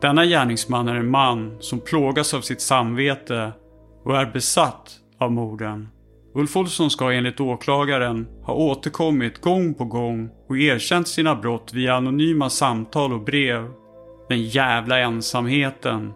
[0.00, 3.52] Denna gärningsman är en man som plågas av sitt samvete
[4.04, 5.88] och är besatt av morden.
[6.36, 11.94] Ulf Olsson ska enligt åklagaren ha återkommit gång på gång och erkänt sina brott via
[11.94, 13.68] anonyma samtal och brev.
[14.28, 16.12] Den jävla ensamheten.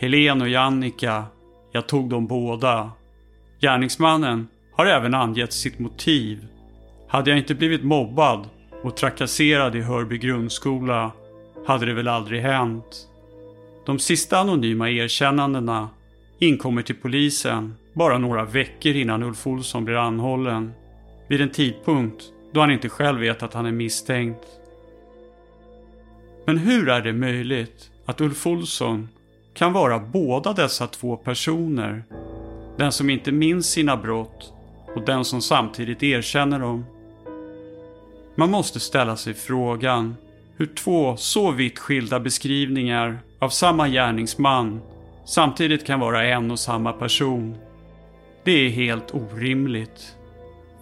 [0.00, 1.24] Helen och Jannika,
[1.72, 2.90] Jag tog dem båda.
[3.60, 6.46] Gärningsmannen har även angett sitt motiv.
[7.08, 8.48] Hade jag inte blivit mobbad
[8.82, 11.12] och trakasserad i Hörby grundskola
[11.66, 13.08] hade det väl aldrig hänt.
[13.86, 15.88] De sista anonyma erkännandena
[16.38, 20.72] inkommer till polisen bara några veckor innan Ulf Olsson blir anhållen.
[21.28, 24.46] Vid en tidpunkt då han inte själv vet att han är misstänkt.
[26.44, 29.08] Men hur är det möjligt att Ulf Olsson
[29.54, 32.04] kan vara båda dessa två personer?
[32.76, 34.52] Den som inte minns sina brott
[34.94, 36.84] och den som samtidigt erkänner dem.
[38.34, 40.16] Man måste ställa sig frågan
[40.56, 44.80] hur två så vitt skilda beskrivningar av samma gärningsman
[45.26, 47.56] samtidigt kan vara en och samma person.
[48.46, 50.16] Det är helt orimligt.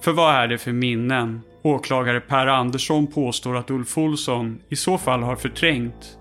[0.00, 4.98] För vad är det för minnen åklagare Per Andersson påstår att Ulf Olsson i så
[4.98, 6.18] fall har förträngt?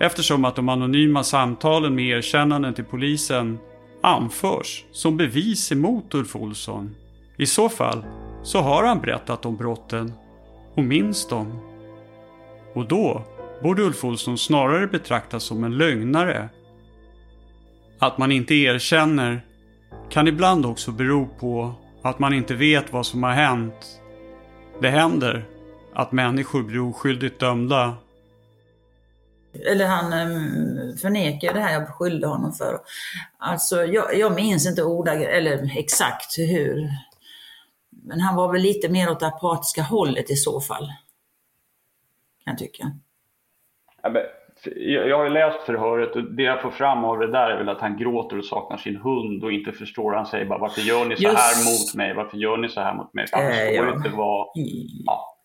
[0.00, 3.58] Eftersom att de anonyma samtalen med erkännanden till polisen
[4.02, 6.94] anförs som bevis emot Ulf Olsson.
[7.36, 8.04] I så fall
[8.42, 10.12] så har han berättat om brotten
[10.74, 11.58] och minns dem.
[12.74, 13.22] Och då
[13.62, 16.48] borde Ulf Olsson snarare betraktas som en lögnare.
[17.98, 19.45] Att man inte erkänner
[20.10, 24.00] kan ibland också bero på att man inte vet vad som har hänt.
[24.80, 25.44] Det händer
[25.94, 27.96] att människor blir oskyldigt dömda.
[29.70, 32.78] Eller han um, förnekar det här jag beskyllde honom för.
[33.38, 36.90] Alltså jag, jag minns inte ordagrant, eller exakt hur.
[37.90, 40.86] Men han var väl lite mer åt det apatiska hållet i så fall.
[42.44, 42.92] Kan jag tycka.
[44.02, 44.22] Ja, men
[44.76, 47.68] jag har ju läst förhöret och det jag får fram av det där är väl
[47.68, 50.12] att han gråter och saknar sin hund och inte förstår.
[50.12, 51.38] Han säger bara varför gör ni så Just...
[51.38, 52.14] här mot mig?
[52.14, 53.26] Varför gör ni så här mot mig?
[53.26, 53.96] För han förstår äh, ja.
[53.96, 54.48] inte vad,
[55.06, 55.36] ja,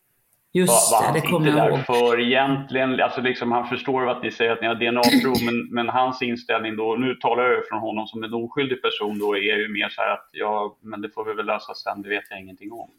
[0.54, 1.86] Just vad, vad det, det kommer jag ihåg.
[1.86, 3.02] för egentligen.
[3.02, 6.76] Alltså liksom, han förstår att ni säger att ni har DNA-prov men, men hans inställning
[6.76, 10.02] då, nu talar jag från honom som en oskyldig person då, är ju mer så
[10.02, 12.90] här att ja, men det får vi väl lösa sen, det vet jag ingenting om.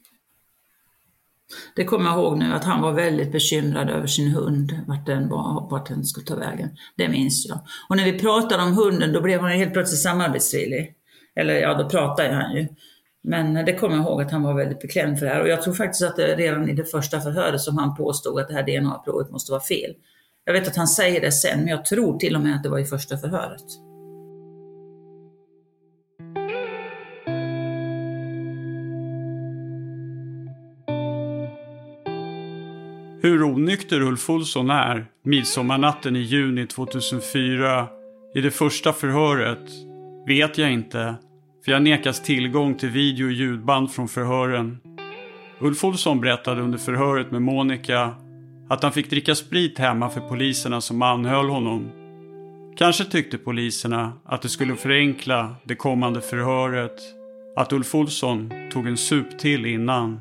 [1.77, 5.29] Det kommer jag ihåg nu att han var väldigt bekymrad över sin hund, vart den,
[5.29, 6.69] var, vart den skulle ta vägen.
[6.97, 7.59] Det minns jag.
[7.89, 10.95] Och när vi pratade om hunden då blev han helt plötsligt samarbetsvillig.
[11.37, 12.69] Eller ja, då pratade han ju.
[13.25, 15.41] Men det kommer jag ihåg att han var väldigt beklämd för det här.
[15.41, 18.49] Och jag tror faktiskt att det redan i det första förhöret som han påstod att
[18.49, 19.95] det här DNA-provet måste vara fel.
[20.45, 22.69] Jag vet att han säger det sen, men jag tror till och med att det
[22.69, 23.92] var i första förhöret.
[33.25, 37.87] Hur onykter Ulf Olsson är midsommarnatten i juni 2004
[38.35, 39.71] i det första förhöret
[40.27, 41.15] vet jag inte,
[41.65, 44.79] för jag nekas tillgång till video och ljudband från förhören.
[45.61, 48.15] Ulf Olsson berättade under förhöret med Monica
[48.69, 51.91] att han fick dricka sprit hemma för poliserna som anhöll honom.
[52.77, 56.97] Kanske tyckte poliserna att det skulle förenkla det kommande förhöret
[57.57, 60.21] att Ulf Olsson tog en sup till innan.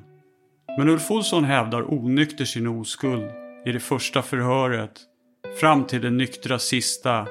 [0.78, 3.32] Men Ulf Olsson hävdar onykter sin oskuld
[3.66, 4.92] i det första förhöret
[5.60, 7.28] fram till det nyktra sista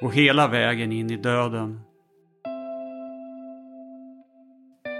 [0.00, 1.80] och hela vägen in i döden.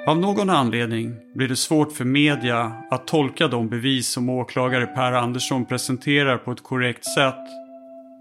[0.07, 5.13] Av någon anledning blir det svårt för media att tolka de bevis som åklagare Per
[5.13, 7.47] Andersson presenterar på ett korrekt sätt.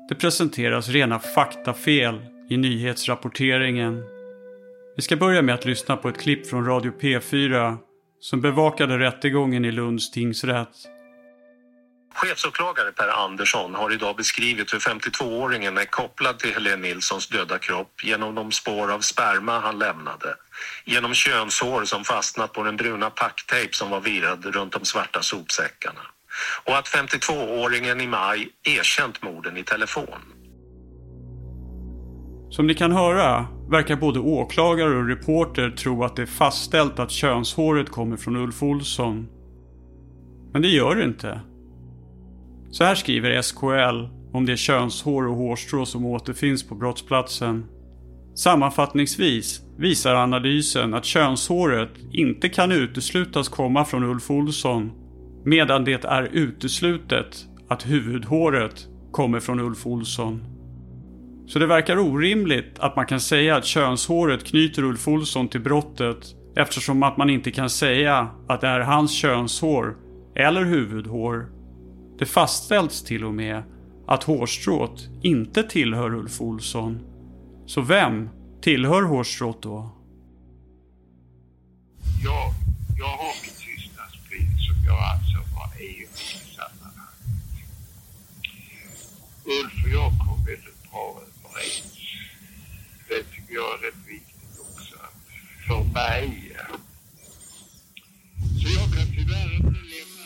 [0.10, 4.04] Det presenteras rena faktafel i nyhetsrapporteringen.
[4.96, 7.78] Vi ska börja med att lyssna på ett klipp från Radio P4
[8.20, 10.76] som bevakade rättegången i Lunds tingsrätt.
[12.14, 18.04] Chefsåklagare Per Andersson har idag beskrivit hur 52-åringen är kopplad till Helene Nilssons döda kropp
[18.04, 20.36] genom de spår av sperma han lämnade,
[20.86, 26.02] genom könshår som fastnat på den bruna packtejp som var virad runt de svarta sopsäckarna
[26.64, 30.39] och att 52-åringen i maj erkänt morden i telefon.
[32.50, 37.12] Som ni kan höra verkar både åklagare och reporter tro att det är fastställt att
[37.12, 39.28] könshåret kommer från Ulf Olsson.
[40.54, 41.42] Men det gör det inte.
[42.72, 47.66] Så här skriver SKL om det könshår och hårstrå som återfinns på brottsplatsen.
[48.36, 54.92] Sammanfattningsvis visar analysen att könshåret inte kan uteslutas komma från Ulf Olsson
[55.46, 60.59] medan det är uteslutet att huvudhåret kommer från Ulf Olsson.
[61.50, 66.36] Så det verkar orimligt att man kan säga att könshåret knyter Ulf Olsson till brottet
[66.56, 69.98] eftersom att man inte kan säga att det är hans könshår
[70.36, 71.50] eller huvudhår.
[72.20, 73.64] Det fastställs till och med
[74.08, 77.00] att hårstrået inte tillhör Ulf Olsson.
[77.66, 78.30] Så vem
[78.62, 79.90] tillhör hårstrået då?
[82.24, 82.54] Jag,
[83.00, 86.08] jag har min tystnadsplikt som jag alltså har i i
[86.56, 87.20] sammanhanget.
[89.46, 91.84] Ulf och jag kom väldigt bra överens.
[93.08, 94.96] Det tycker jag är rätt viktigt också
[95.68, 96.58] för mig.
[98.62, 100.20] Så jag kan tyvärr inte lämna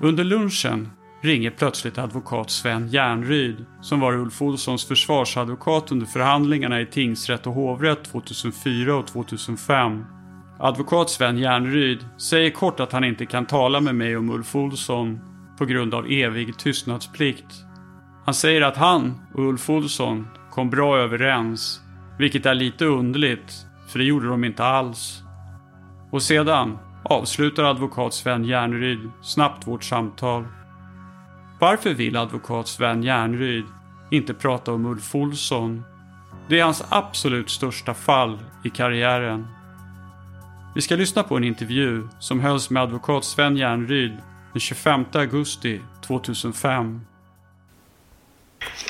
[0.00, 0.88] Under lunchen
[1.22, 7.52] ringer plötsligt advokat Sven Järnryd som var Ulf Olssons försvarsadvokat under förhandlingarna i tingsrätt och
[7.52, 10.04] hovrätt 2004 och 2005.
[10.58, 15.31] Advokat Sven Järnryd säger kort att han inte kan tala med mig om Ulf Olsson
[15.62, 17.64] på grund av evig tystnadsplikt.
[18.24, 21.80] Han säger att han och Ulf Olsson kom bra överens,
[22.18, 25.22] vilket är lite underligt, för det gjorde de inte alls.
[26.10, 30.44] Och sedan avslutar advokat Sven Järnryd snabbt vårt samtal.
[31.60, 33.64] Varför vill advokat Sven Järnryd
[34.10, 35.82] inte prata om Ulf Olsson?
[36.48, 39.46] Det är hans absolut största fall i karriären.
[40.74, 44.12] Vi ska lyssna på en intervju som hölls med advokat Sven Järnryd
[44.52, 47.00] den 25 augusti 2005.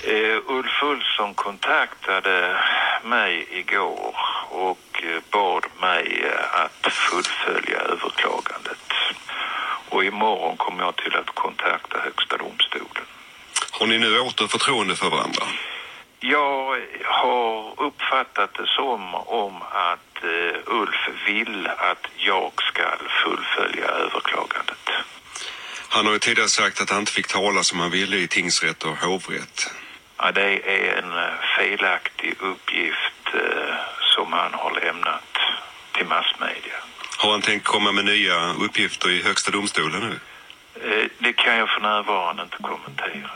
[0.05, 2.57] Eh, Ulf Olsson kontaktade
[3.05, 4.17] mig igår
[4.51, 8.93] och eh, bad mig eh, att fullfölja överklagandet.
[9.89, 13.07] Och imorgon kommer jag till att kontakta Högsta domstolen.
[13.71, 15.43] Har ni nu åter förtroende för varandra?
[16.21, 20.25] Jag har uppfattat det som om att
[20.67, 22.85] Ulf vill att jag ska
[23.25, 24.91] fullfölja överklagandet.
[25.95, 28.83] Han har ju tidigare sagt att han inte fick tala som han ville i tingsrätt
[28.83, 29.71] och hovrätt.
[30.19, 33.75] Ja, det är en eh, felaktig uppgift eh,
[34.15, 35.33] som han har lämnat
[35.97, 36.79] till massmedia.
[37.19, 40.19] Har han tänkt komma med nya uppgifter i Högsta domstolen nu?
[40.75, 43.31] Eh, det kan jag för närvarande inte kommentera.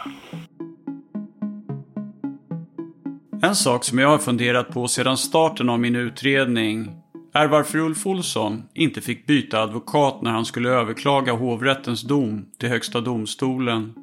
[3.42, 7.02] En sak som jag har funderat på sedan starten av min utredning
[7.36, 12.68] är varför Ulf Olsson inte fick byta advokat när han skulle överklaga hovrättens dom till
[12.68, 13.94] Högsta domstolen.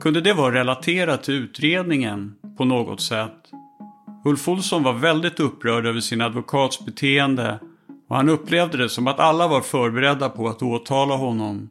[0.00, 3.50] Kunde det vara relaterat till utredningen på något sätt?
[4.24, 7.58] Ulf Olsson var väldigt upprörd över sin advokats beteende
[8.08, 11.68] och han upplevde det som att alla var förberedda på att åtala honom.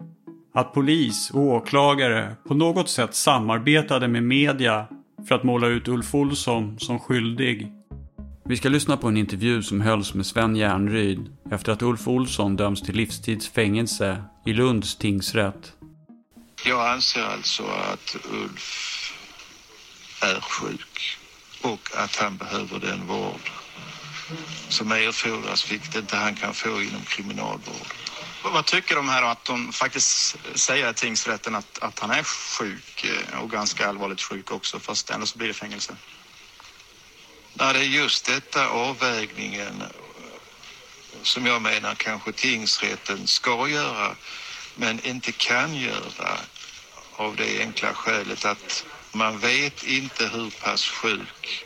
[0.53, 4.85] Att polis och åklagare på något sätt samarbetade med media
[5.27, 7.74] för att måla ut Ulf Olsson som skyldig.
[8.47, 12.55] Vi ska lyssna på en intervju som hölls med Sven Järnryd efter att Ulf Olsson
[12.55, 15.73] döms till livstidsfängelse i Lunds tingsrätt.
[16.65, 19.13] Jag anser alltså att Ulf
[20.21, 21.17] är sjuk
[21.61, 23.51] och att han behöver den vård
[24.69, 27.93] som erfordras, vilket inte han kan få inom kriminalvård.
[28.43, 33.05] Vad tycker de här att de faktiskt säger i tingsrätten att, att han är sjuk
[33.05, 35.95] eh, och ganska allvarligt sjuk också, fast ändå så blir det fängelse?
[37.59, 39.87] Nej, det är just detta avvägningen eh,
[41.23, 44.15] som jag menar kanske tingsrätten ska göra
[44.75, 46.37] men inte kan göra
[47.15, 51.65] av det enkla skälet att man vet inte hur pass sjuk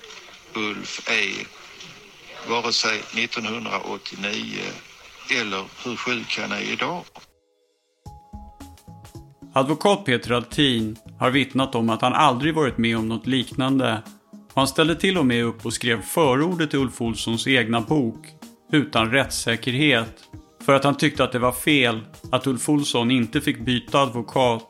[0.53, 1.47] Ulf är
[2.49, 4.59] vare sig 1989
[5.41, 7.03] eller hur sjuk han är idag.
[9.53, 14.03] Advokat Peter Altin har vittnat om att han aldrig varit med om något liknande
[14.53, 18.27] han ställde till och med upp och skrev förordet till Ulf Olssons egna bok
[18.71, 20.23] utan rättssäkerhet
[20.65, 24.67] för att han tyckte att det var fel att Ulf Olsson inte fick byta advokat.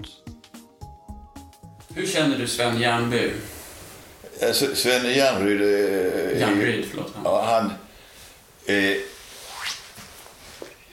[1.94, 3.32] Hur känner du Sven Järnby?
[4.44, 5.62] Alltså, Sven Järnryd...
[5.62, 7.14] Eh, Järnryd, förlåt.
[7.24, 7.72] Ja, han
[8.66, 8.98] är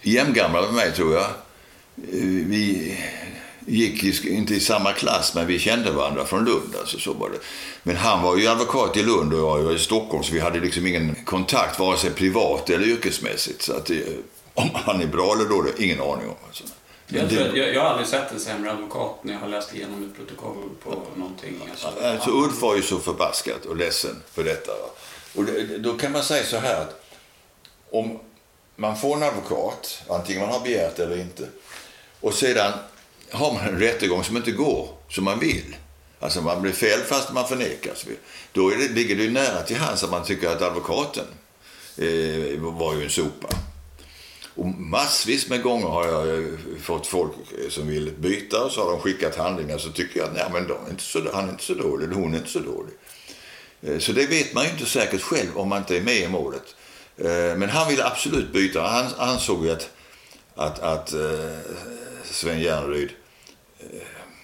[0.03, 1.25] jämngammal med mig, tror jag.
[1.25, 2.99] Eh, vi
[3.67, 6.77] gick inte i samma klass, men vi kände varandra från Lund.
[6.81, 7.39] Alltså, så var det.
[7.83, 10.61] Men han var ju advokat i Lund och jag var i Stockholm, så vi hade
[10.61, 13.63] liksom ingen kontakt, vare sig privat eller yrkesmässigt.
[13.63, 13.91] Så att,
[14.55, 16.37] om han är bra eller dålig, ingen aning om.
[16.47, 16.65] Alltså.
[17.09, 20.05] Jag, tror, jag, jag, har aldrig sett en sämre advokat när jag har läst igenom
[20.05, 21.61] ett protokoll på någonting.
[21.71, 24.73] Alltså, alltså Ulf var ju så förbaskat och ledsen för detta.
[25.35, 27.05] Och det, då kan man säga så här att
[27.91, 28.19] om
[28.77, 31.49] man får en advokat, antingen man har begärt eller inte,
[32.21, 32.73] och sedan
[33.31, 35.77] har man en rättegång som inte går som man vill.
[36.21, 37.93] Alltså man blir fel fast man förnekar
[38.53, 41.25] Då är det, ligger det ju nära till hands att man tycker att advokaten
[41.97, 43.49] eh, var ju en sopa.
[44.57, 46.51] Och massvis med gånger har jag eh,
[46.83, 50.29] fått folk eh, som vill byta och så har de skickat handlingar så tycker jag
[50.29, 52.39] att nej, men de är inte så, han är inte så dålig eller hon är
[52.39, 52.95] inte så dålig.
[53.83, 56.29] Eh, så det vet man ju inte säkert själv om man inte är med i
[56.29, 56.75] målet.
[57.57, 58.83] Men han ville absolut byta.
[58.83, 59.91] Han ansåg ju att,
[60.55, 61.15] att, att
[62.35, 63.11] Sven Järnryd
[63.81, 63.87] eh,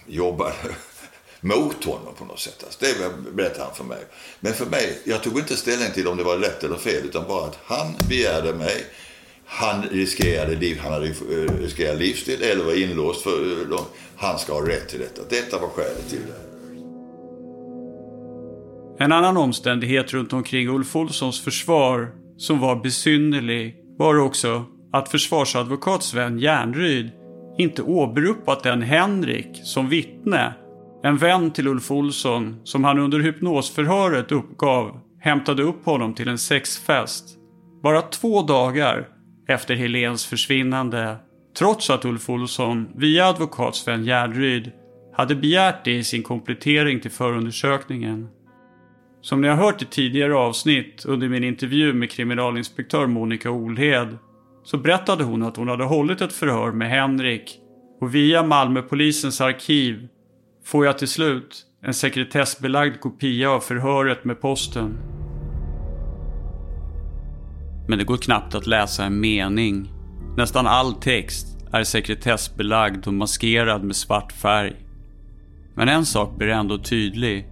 [0.07, 0.53] jobbade
[1.41, 2.63] mot honom på något sätt.
[2.63, 4.05] Alltså, det berättade han för mig.
[4.39, 7.27] Men för mig, jag tog inte ställning till om det var rätt eller fel utan
[7.27, 8.85] bara att han begärde mig.
[9.45, 13.79] Han riskerade liv, han hade eh, riskerat livstid eller var inlåst för eh,
[14.15, 15.21] Han ska ha rätt till detta.
[15.29, 16.53] Detta var skälet till det.
[19.03, 26.03] En annan omständighet runt omkring Ulf Olssons försvar som var besynnerlig var också att försvarsadvokat
[26.03, 27.11] Sven Järnryd
[27.57, 30.53] inte åberopat den Henrik som vittne
[31.03, 36.37] en vän till Ulf Olsson som han under hypnosförhöret uppgav hämtade upp honom till en
[36.37, 37.37] sexfest.
[37.83, 39.07] Bara två dagar
[39.47, 41.15] efter Helens försvinnande.
[41.57, 44.71] Trots att Ulf Olsson via advokat Sven Järryd
[45.13, 48.27] hade begärt det i sin komplettering till förundersökningen.
[49.21, 54.17] Som ni har hört i tidigare avsnitt under min intervju med kriminalinspektör Monica Olhed
[54.63, 57.59] så berättade hon att hon hade hållit ett förhör med Henrik
[58.01, 60.07] och via Malmöpolisens arkiv
[60.65, 64.97] får jag till slut en sekretessbelagd kopia av förhöret med posten.
[67.87, 69.91] Men det går knappt att läsa en mening.
[70.37, 74.73] Nästan all text är sekretessbelagd och maskerad med svart färg.
[75.75, 77.47] Men en sak blir ändå tydlig.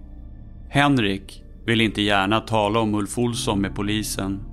[0.70, 4.51] Henrik vill inte gärna tala om Ulf Olsson med polisen.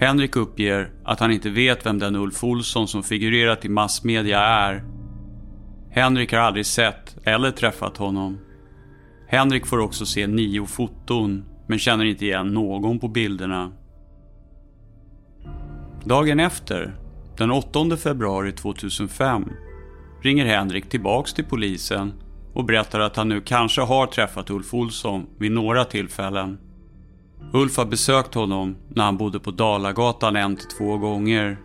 [0.00, 4.84] Henrik uppger att han inte vet vem den Ulf Olsson som figurerat i massmedia är
[5.90, 8.38] Henrik har aldrig sett eller träffat honom.
[9.28, 13.72] Henrik får också se nio foton men känner inte igen någon på bilderna.
[16.04, 16.96] Dagen efter,
[17.36, 19.44] den 8 februari 2005,
[20.22, 22.12] ringer Henrik tillbaks till polisen
[22.54, 26.58] och berättar att han nu kanske har träffat Ulf Olsson vid några tillfällen.
[27.52, 31.58] Ulf har besökt honom när han bodde på Dalagatan en till två gånger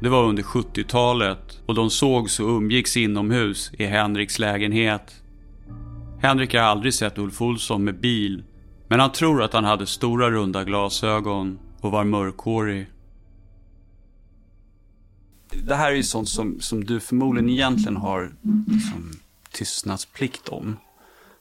[0.00, 5.22] det var under 70-talet och de sågs och umgicks inomhus i Henriks lägenhet.
[6.22, 8.44] Henrik har aldrig sett Ulf Olsson med bil,
[8.88, 12.86] men han tror att han hade stora runda glasögon och var mörkhårig.
[15.66, 18.32] Det här är ju sånt som, som du förmodligen egentligen har
[18.66, 19.12] liksom,
[19.50, 20.76] tystnadsplikt om.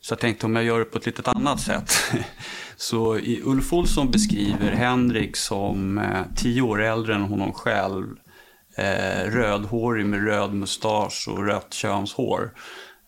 [0.06, 1.93] Så jag tänkte om jag gör det på ett litet annat sätt.
[2.78, 8.06] Så i Ulf Olsson beskriver Henrik som eh, tio år äldre än honom själv.
[8.78, 12.53] Eh, rödhårig med röd mustasch och rött könshår.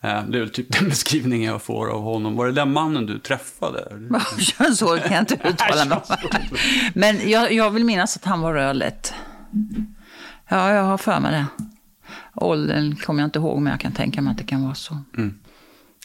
[0.03, 2.35] Eh, det är väl typ den beskrivningen jag får av honom.
[2.35, 3.87] Var det den mannen du träffade?
[4.39, 6.17] Könshår kan jag inte uttala mig om.
[6.93, 9.13] Men jag, jag vill minnas att han var rödlätt.
[10.47, 11.45] Ja, jag har för mig det.
[12.35, 14.97] Åldern kommer jag inte ihåg, men jag kan tänka mig att det kan vara så.
[15.17, 15.39] Mm.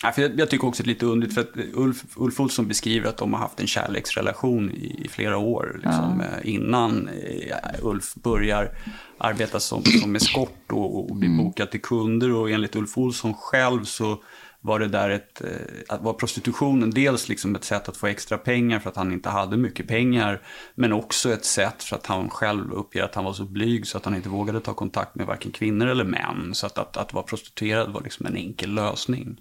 [0.03, 2.68] Ja, för jag, jag, tycker också det är lite underligt, för att Ulf, Ulf Olsson
[2.68, 5.80] beskriver att de har haft en kärleksrelation i, i flera år.
[5.84, 6.40] Liksom, ja.
[6.42, 7.09] Innan
[7.48, 8.70] ja, Ulf börjar
[9.18, 11.44] arbeta som, som eskort och, och blir mm.
[11.44, 12.32] bokad till kunder.
[12.32, 14.22] Och enligt Ulf Olsson själv så
[14.61, 15.42] var det där ett,
[15.88, 19.28] att var prostitutionen dels liksom ett sätt att få extra pengar för att han inte
[19.28, 20.42] hade mycket pengar.
[20.74, 23.98] Men också ett sätt för att han själv uppger att han var så blyg så
[23.98, 26.50] att han inte vågade ta kontakt med varken kvinnor eller män.
[26.55, 29.36] Så att, att, att vara prostituerad var liksom en enkel lösning.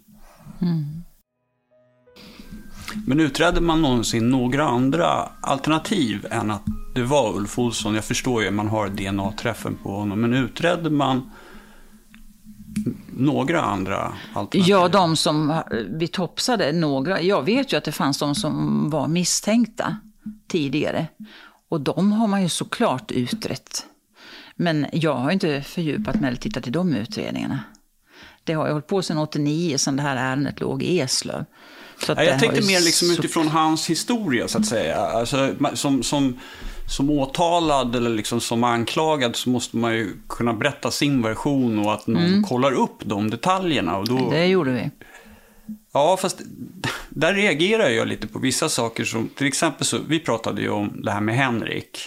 [0.62, 1.03] Mm.
[3.05, 6.64] Men utredde man någonsin några andra alternativ än att
[6.95, 7.95] det var Ulf Olsson?
[7.95, 10.22] Jag förstår ju, man har DNA-träffen på honom.
[10.22, 11.32] Men utredde man
[13.18, 14.70] några andra alternativ?
[14.70, 17.22] Ja, de som vi topsade, några.
[17.22, 19.97] Jag vet ju att det fanns de som var misstänkta
[20.47, 21.07] tidigare.
[21.70, 23.86] Och de har man ju såklart utrett.
[24.55, 27.59] Men jag har inte fördjupat mig eller tittat i de utredningarna.
[28.52, 31.45] Det har jag hållit på sedan 89, sedan det här ärendet låg i Eslöv.
[32.08, 34.95] Ja, jag tänkte mer liksom utifrån hans historia, så att säga.
[34.95, 36.39] Alltså, som, som,
[36.88, 41.93] som åtalad eller liksom som anklagad så måste man ju kunna berätta sin version och
[41.93, 42.43] att någon mm.
[42.43, 43.97] kollar upp de detaljerna.
[43.97, 44.30] Och då...
[44.30, 44.89] Det gjorde vi.
[45.93, 46.41] Ja, fast
[47.10, 51.02] där reagerar jag lite på vissa saker som, till exempel så, vi pratade ju om
[51.04, 51.99] det här med Henrik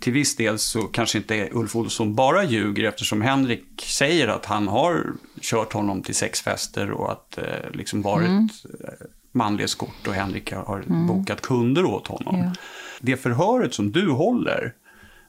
[0.00, 4.68] till viss del så kanske inte Ulf Olsson bara ljuger eftersom Henrik säger att han
[4.68, 8.48] har kört honom till sex fester och att eh, liksom varit mm.
[8.64, 11.06] Eh, manlig eskort och Henrik har mm.
[11.06, 12.38] bokat kunder åt honom.
[12.38, 12.52] Ja.
[13.00, 14.74] Det förhöret som du håller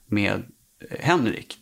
[0.07, 0.43] med
[0.99, 1.57] Henrik,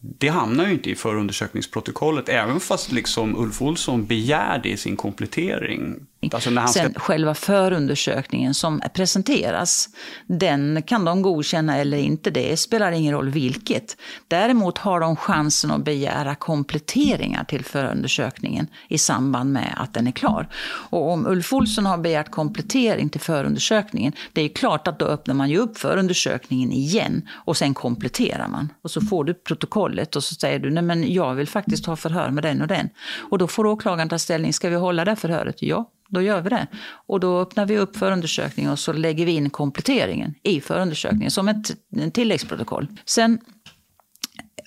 [0.00, 4.96] det hamnar ju inte i förundersökningsprotokollet, även fast liksom Ulf Olsson begär det i sin
[4.96, 6.06] komplettering.
[6.32, 7.00] Alltså han Sen ska...
[7.00, 9.88] själva förundersökningen som presenteras,
[10.26, 13.96] den kan de godkänna eller inte, det spelar ingen roll vilket.
[14.28, 20.12] Däremot har de chansen att begära kompletteringar till förundersökningen i samband med att den är
[20.12, 20.48] klar.
[20.90, 25.34] Och om Ulf Olsson har begärt komplettering till förundersökningen, det är klart att då öppnar
[25.34, 28.72] man ju upp förundersökningen igen och sen kompletterar man.
[28.82, 31.96] Och så får du protokollet och så säger du, nej men jag vill faktiskt ha
[31.96, 32.88] förhör med den och den.
[33.30, 35.62] Och då får åklagaren ta ställning, ska vi hålla det förhöret?
[35.62, 36.66] Ja, då gör vi det.
[37.06, 41.48] Och då öppnar vi upp förundersökningen och så lägger vi in kompletteringen i förundersökningen som
[41.48, 42.86] ett en tilläggsprotokoll.
[43.04, 43.38] Sen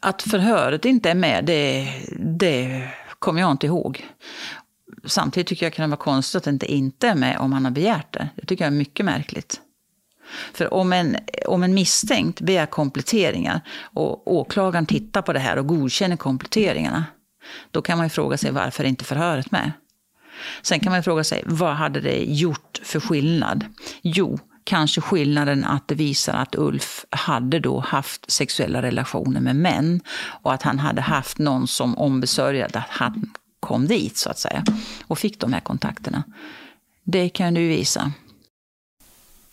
[0.02, 2.89] att förhöret inte är med, det, det
[3.20, 4.06] kommer jag inte ihåg.
[5.06, 7.66] Samtidigt tycker jag det kan vara konstigt att det inte, inte är med om han
[7.66, 8.30] har begärt det.
[8.36, 9.62] Det tycker jag är mycket märkligt.
[10.54, 11.18] För om en,
[11.48, 13.62] om en misstänkt begär kompletteringar
[13.94, 17.06] och åklagaren tittar på det här och godkänner kompletteringarna,
[17.72, 19.72] då kan man ju fråga sig varför inte förhöret med.
[20.62, 23.66] Sen kan man fråga sig, vad hade det gjort för skillnad?
[24.02, 30.02] Jo, kanske skillnaden att det visar att Ulf hade då haft sexuella relationer med män
[30.42, 34.64] och att han hade haft någon som ombesörjade att han kom dit så att säga
[35.08, 36.24] och fick de här kontakterna.
[37.04, 38.12] Det kan du visa.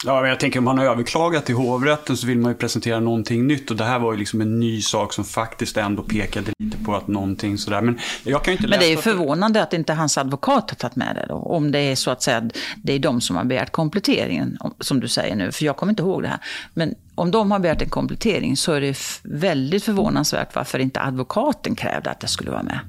[0.04, 3.00] Ja, men jag tänker om han har överklagat till hovrätten så vill man ju presentera
[3.00, 6.52] någonting nytt och det här var ju liksom en ny sak som faktiskt ändå pekade
[6.58, 7.80] lite på att någonting sådär.
[7.80, 10.96] Men jag kan inte Men det är ju förvånande att inte hans advokat har tagit
[10.96, 11.34] med det då.
[11.34, 15.08] Om det är så att säga, det är de som har begärt kompletteringen, som du
[15.08, 16.40] säger nu, för jag kommer inte ihåg det här.
[16.74, 21.76] Men om de har begärt en komplettering så är det väldigt förvånansvärt varför inte advokaten
[21.76, 22.80] krävde att det skulle vara med.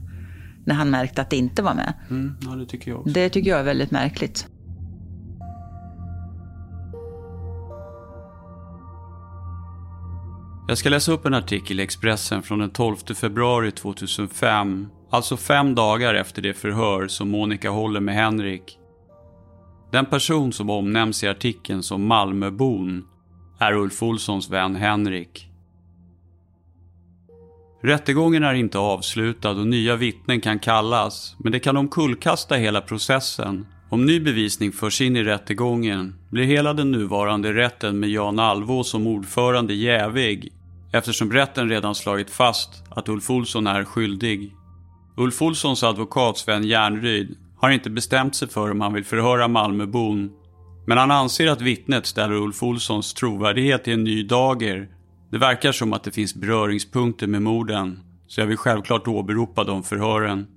[0.65, 1.93] När han märkte att det inte var med.
[2.09, 3.13] Mm, ja, det tycker jag också.
[3.13, 4.47] Det tycker jag är väldigt märkligt.
[10.69, 14.87] Jag ska läsa upp en artikel i Expressen från den 12 februari 2005.
[15.09, 18.77] Alltså fem dagar efter det förhör som Monica håller med Henrik.
[19.91, 23.05] Den person som omnämns i artikeln som Malmöbon
[23.59, 25.47] är Ulf Olssons vän Henrik.
[27.83, 33.65] Rättegången är inte avslutad och nya vittnen kan kallas, men det kan omkullkasta hela processen.
[33.89, 38.83] Om ny bevisning förs in i rättegången blir hela den nuvarande rätten med Jan Alvå
[38.83, 40.53] som ordförande jävig
[40.91, 44.55] eftersom rätten redan slagit fast att Ulf Olsson är skyldig.
[45.17, 50.31] Ulf Olssons advokat Sven Järnryd har inte bestämt sig för om han vill förhöra Malmöbon.
[50.87, 54.89] Men han anser att vittnet ställer Ulf Olssons trovärdighet i en ny dager.
[55.31, 59.83] Det verkar som att det finns beröringspunkter med morden, så jag vill självklart åberopa de
[59.83, 60.47] förhören.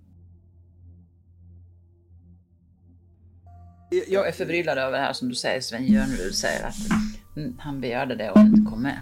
[4.09, 6.75] Jag är förbryllad över det här som du säger, Sven Järnryd säger att
[7.59, 9.01] han begärde det och inte kom med.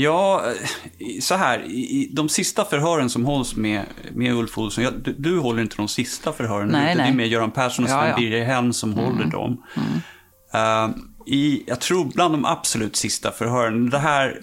[0.00, 1.58] Ja, eh, så här.
[1.64, 5.76] I de sista förhören som hålls med, med Ulf Olsson, jag, du, du, håller inte
[5.76, 6.96] de sista förhören, nej, nej.
[6.96, 8.16] det är med Göran Persson och Sven ja, ja.
[8.16, 9.04] Birger Helm som mm.
[9.04, 9.62] håller dem.
[9.76, 10.90] Mm.
[10.90, 10.96] Uh,
[11.26, 14.40] i, jag tror bland de absolut sista förhören, det här...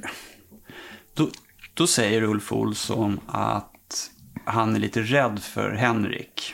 [1.14, 1.30] Då,
[1.74, 4.10] då säger Ulf Olsson att
[4.45, 6.53] han är lite rädd för Henrik.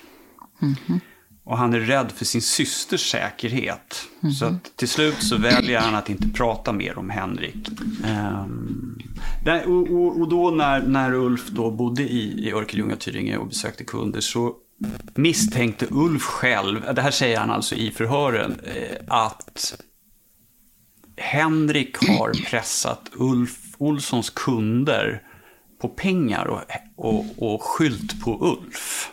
[0.62, 1.00] Mm -hmm.
[1.44, 4.08] Och han är rädd för sin systers säkerhet.
[4.22, 4.38] Mm -hmm.
[4.38, 7.70] Så att till slut så väljer han att inte prata mer om Henrik.
[8.06, 9.02] Um,
[9.66, 13.84] och, och, och, då när, när Ulf då bodde i, i Örkelljunga, Tyringe och besökte
[13.84, 14.56] kunder så
[15.16, 19.82] misstänkte Ulf själv, det här säger han alltså i förhören, eh, att
[21.18, 25.22] Henrik har pressat Ulf Olssons kunder
[25.82, 26.62] på pengar och,
[26.96, 29.12] och, och skylt på Ulf.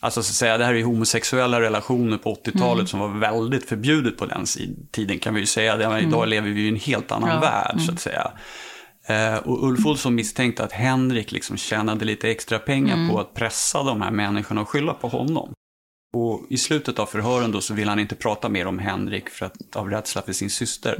[0.00, 2.86] Alltså så att säga, det här är homosexuella relationer på 80-talet mm.
[2.86, 4.44] som var väldigt förbjudet på den
[4.92, 5.76] tiden kan vi ju säga.
[5.76, 6.08] Det, mm.
[6.08, 7.40] Idag lever vi i en helt annan ja.
[7.40, 7.86] värld mm.
[7.86, 8.30] så att säga.
[9.06, 13.08] Eh, och Ulf Olsson misstänkte att Henrik liksom tjänade lite extra pengar Mm.
[13.08, 15.52] på att pressa de här människorna och skylla på honom.
[16.12, 19.46] Och i slutet av förhören då så vill han inte prata mer om Henrik för
[19.46, 20.96] att, av rädsla för sin syster.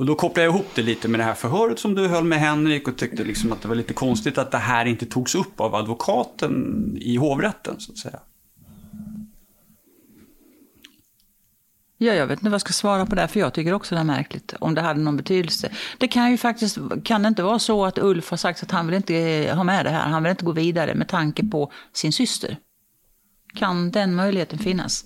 [0.00, 2.40] Och då kopplar jag ihop det lite med det här förhöret som du höll med
[2.40, 5.60] Henrik och tyckte liksom att det var lite konstigt att det här inte togs upp
[5.60, 8.20] av advokaten i hovrätten så att säga.
[11.98, 14.00] Ja, jag vet inte vad jag ska svara på det, för jag tycker också det
[14.00, 14.54] är märkligt.
[14.60, 15.72] Om det hade någon betydelse.
[15.98, 18.86] Det kan ju faktiskt, kan det inte vara så att Ulf har sagt att han
[18.86, 21.72] vill inte eh, ha med det här, han vill inte gå vidare med tanke på
[21.92, 22.56] sin syster?
[23.54, 25.04] Kan den möjligheten finnas?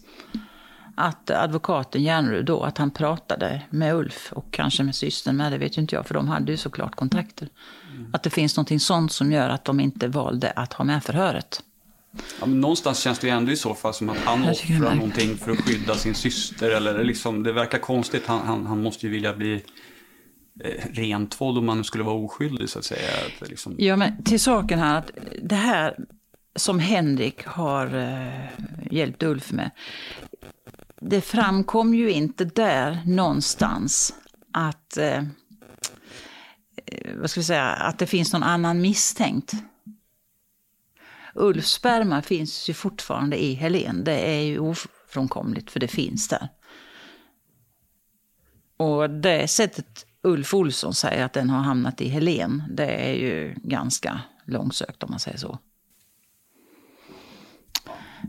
[0.95, 5.59] Att advokaten Järnrud då, att han pratade med Ulf och kanske med systern med, det
[5.59, 7.49] vet ju inte jag, för de hade ju såklart kontakter.
[8.13, 11.63] Att det finns någonting sånt som gör att de inte valde att ha med förhöret.
[12.41, 15.37] Ja, men någonstans känns det ju ändå i så fall som att han offrar någonting
[15.37, 16.71] för att skydda sin syster.
[16.71, 18.27] Eller liksom, det verkar konstigt.
[18.27, 19.55] Han, han, han måste ju vilja bli
[20.65, 23.09] eh, rentvådd om man skulle vara oskyldig så att säga.
[23.41, 25.11] Att, liksom, Ja, men till saken här att
[25.43, 25.97] det här
[26.57, 29.71] som Henrik har eh, hjälpt Ulf med.
[31.07, 34.15] Det framkom ju inte där någonstans
[34.53, 35.19] att, eh,
[36.87, 39.55] eh, vad ska vi säga, att det finns någon annan misstänkt.
[41.35, 44.05] Ulfs sperma finns ju fortfarande i Helen.
[44.05, 46.49] Det är ju ofrånkomligt för det finns där.
[48.77, 53.55] Och det sättet Ulf Olsson säger att den har hamnat i Helen, det är ju
[53.63, 55.59] ganska långsökt om man säger så.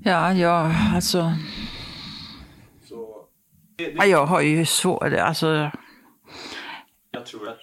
[0.03, 1.33] Ja, ja, alltså...
[3.77, 5.71] Ja, jag har ju svårt, alltså...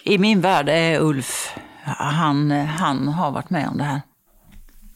[0.04, 4.00] I min värld är Ulf, han, han har varit med om det här.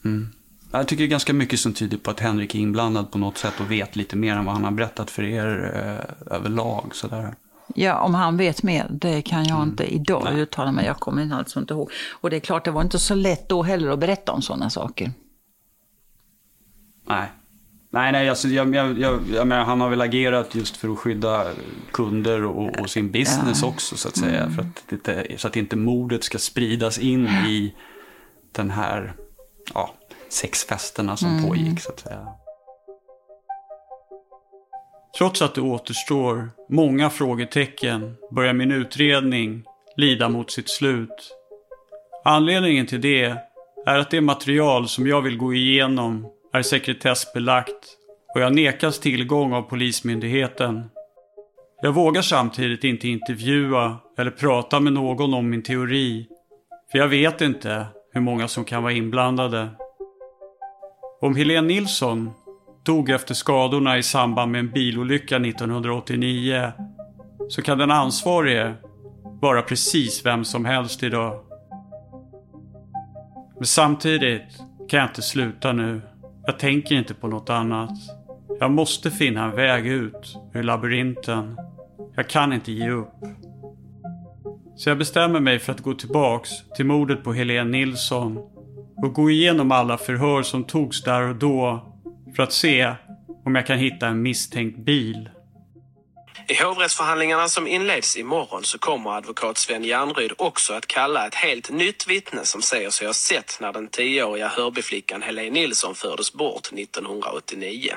[0.05, 0.29] Mm.
[0.71, 3.37] Jag tycker det är ganska mycket som tyder på att Henrik är inblandad på något
[3.37, 6.95] sätt och vet lite mer än vad han har berättat för er eh, överlag.
[6.95, 7.35] Sådär.
[7.75, 10.85] Ja, om han vet mer, det kan jag inte idag uttala mig.
[10.85, 11.91] Jag kommer alltså inte ihåg.
[12.11, 14.69] Och det är klart, det var inte så lätt då heller att berätta om sådana
[14.69, 15.11] saker.
[17.07, 17.31] Nej.
[17.89, 20.97] Nej, nej, alltså, jag, jag, jag, jag menar, han har väl agerat just för att
[20.99, 21.45] skydda
[21.91, 23.67] kunder och, och sin business Ja.
[23.67, 24.41] också så att säga.
[24.43, 24.53] Mm.
[24.55, 27.75] För att det, inte- så att inte mordet ska spridas in i
[28.51, 29.13] den här
[29.73, 29.93] ja,
[30.29, 31.47] sexfesterna som Mm.
[31.49, 32.27] pågick så att säga.
[35.17, 39.63] Trots att det återstår många frågetecken börjar min utredning
[39.95, 41.33] lida mot sitt slut.
[42.25, 43.23] Anledningen till det
[43.85, 47.97] är att det material som jag vill gå igenom är sekretessbelagt
[48.35, 50.89] och jag nekas tillgång av Polismyndigheten.
[51.81, 56.27] Jag vågar samtidigt inte intervjua eller prata med någon om min teori,
[56.91, 59.69] för jag vet inte hur många som kan vara inblandade.
[61.21, 62.31] Om Helene Nilsson
[62.85, 66.71] dog efter skadorna i samband med en bilolycka 1989
[67.49, 68.73] så kan den ansvarige
[69.41, 71.39] vara precis vem som helst idag.
[73.55, 74.57] Men samtidigt
[74.89, 76.01] kan jag inte sluta nu.
[76.47, 77.91] Jag tänker inte på något annat.
[78.59, 81.57] Jag måste finna en väg ut ur labyrinten.
[82.15, 83.13] Jag kan inte ge upp.
[84.75, 88.37] Så jag bestämmer mig för att gå tillbaks till mordet på Helene Nilsson
[89.03, 91.85] och gå igenom alla förhör som togs där och då
[92.35, 92.93] för att se
[93.45, 95.29] om jag kan hitta en misstänkt bil.
[96.49, 101.69] I hovrättsförhandlingarna som inleds imorgon så kommer advokat Sven Järnryd också att kalla ett helt
[101.69, 106.67] nytt vittne som säger sig ha sett när den tioåriga Hörbyflickan Helene Nilsson fördes bort
[106.73, 107.93] 1989.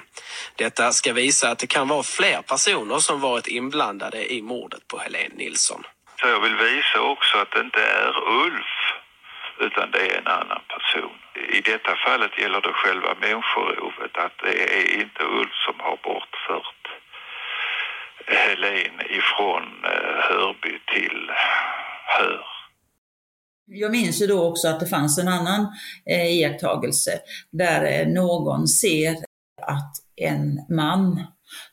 [0.57, 4.99] Detta ska visa att det kan vara fler personer som varit inblandade i mordet på
[4.99, 5.83] Helene Nilsson.
[6.21, 8.13] Så jag vill visa också att det inte är
[8.45, 8.77] Ulf,
[9.59, 11.17] utan det är en annan person.
[11.53, 16.80] i detta fallet gäller det själva människorovet, att det är inte Ulf som har bortfört
[18.31, 21.31] Helen ifrån eh, Hörby till
[22.19, 22.41] Hör.
[23.67, 25.67] Jag minns ju då också att det fanns en annan
[26.07, 27.11] eh, iakttagelse
[27.51, 29.17] där eh, någon ser
[29.63, 31.25] att en man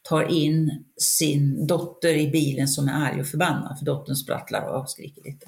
[0.10, 4.90] tar in sin dotter i bilen som är arg och förbannad för dottern sprattlar och
[4.90, 5.46] skriker lite.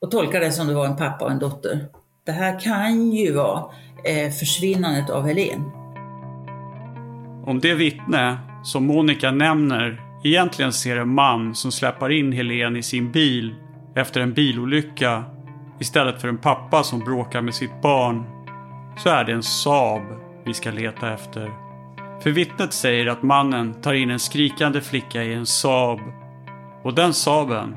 [0.00, 1.88] Och tolkar det som det var en pappa och en dotter.
[2.26, 3.64] Det här kan ju vara
[4.04, 5.70] eh, försvinnandet av Helen.
[7.46, 12.82] Om det vittne som Monica nämner egentligen ser en man som släpar in Helen i
[12.82, 13.54] sin bil
[13.94, 15.24] efter en bilolycka
[15.80, 18.24] istället för en pappa som bråkar med sitt barn
[18.96, 20.02] så är det en Saab
[20.44, 21.50] vi ska leta efter.
[22.22, 26.00] För vittnet säger att mannen tar in en skrikande flicka i en Saab
[26.82, 27.76] och den Saaben,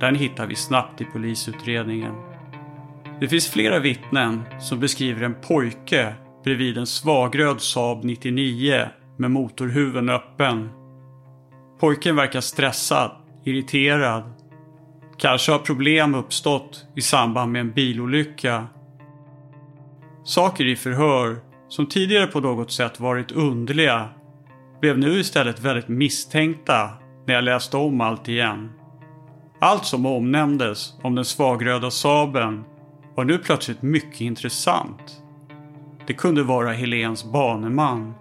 [0.00, 2.14] den hittar vi snabbt i polisutredningen.
[3.20, 6.14] Det finns flera vittnen som beskriver en pojke
[6.44, 8.88] bredvid en svagröd Saab 99
[9.18, 10.70] med motorhuven öppen.
[11.80, 13.10] Pojken verkar stressad,
[13.44, 14.32] irriterad.
[15.16, 18.66] Kanske har problem uppstått i samband med en bilolycka.
[20.24, 21.36] Saker i förhör
[21.68, 24.08] som tidigare på något sätt varit underliga
[24.80, 26.90] blev nu istället väldigt misstänkta
[27.26, 28.72] när jag läste om allt igen.
[29.60, 32.64] Allt som omnämndes om den svagröda Saben
[33.14, 35.22] var nu plötsligt mycket intressant.
[36.06, 38.14] Det kunde vara Helens baneman.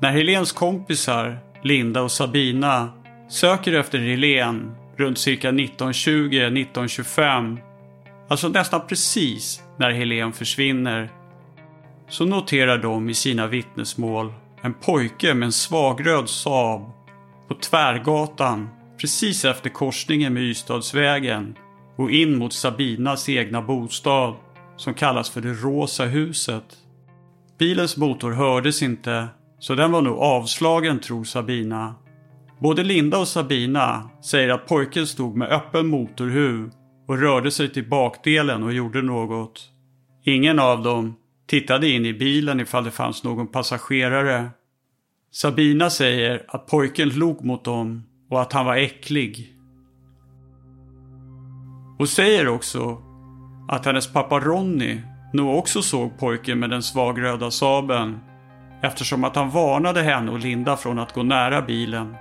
[0.00, 2.92] När Helens kompisar, Linda och Sabina,
[3.28, 7.58] söker efter Helen runt cirka 1920-1925,
[8.28, 11.10] alltså nästan precis när Helen försvinner,
[12.08, 14.32] så noterar de i sina vittnesmål
[14.62, 16.90] en pojke med en svagröd Saab
[17.48, 18.68] på Tvärgatan
[19.00, 21.54] precis efter korsningen med Ystadsvägen
[21.96, 24.34] och in mot Sabinas egna bostad
[24.76, 26.64] som kallas för det Rosa huset.
[27.58, 29.28] Bilens motor hördes inte
[29.58, 31.94] så den var nog avslagen tror Sabina.
[32.58, 36.70] Både Linda och Sabina säger att pojken stod med öppen motorhuv
[37.08, 39.70] och rörde sig till bakdelen och gjorde något.
[40.24, 44.50] Ingen av dem tittade in i bilen ifall det fanns någon passagerare.
[45.32, 49.56] Sabina säger att pojken log mot dem och att han var äcklig.
[51.98, 53.02] Och säger också
[53.68, 55.00] att hennes pappa Ronny
[55.32, 58.18] nog också såg pojken med den svagröda Saben
[58.86, 62.16] eftersom att han varnade henne och Linda från att gå nära bilen.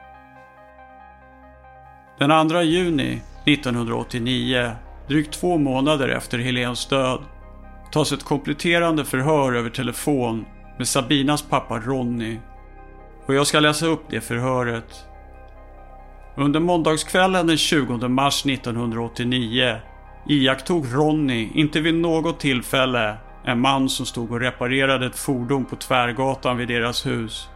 [2.19, 4.71] Den 2 juni 1989,
[5.07, 7.19] drygt två månader efter Helens död,
[7.91, 10.45] tas ett kompletterande förhör över telefon
[10.77, 12.39] med Sabinas pappa Ronny.
[13.25, 15.05] Och jag ska läsa upp det förhöret.
[16.37, 19.75] Under måndagskvällen den 20 mars 1989
[20.29, 25.75] iakttog Ronny inte vid något tillfälle en man som stod och reparerade ett fordon på
[25.75, 27.49] Tvärgatan vid deras hus.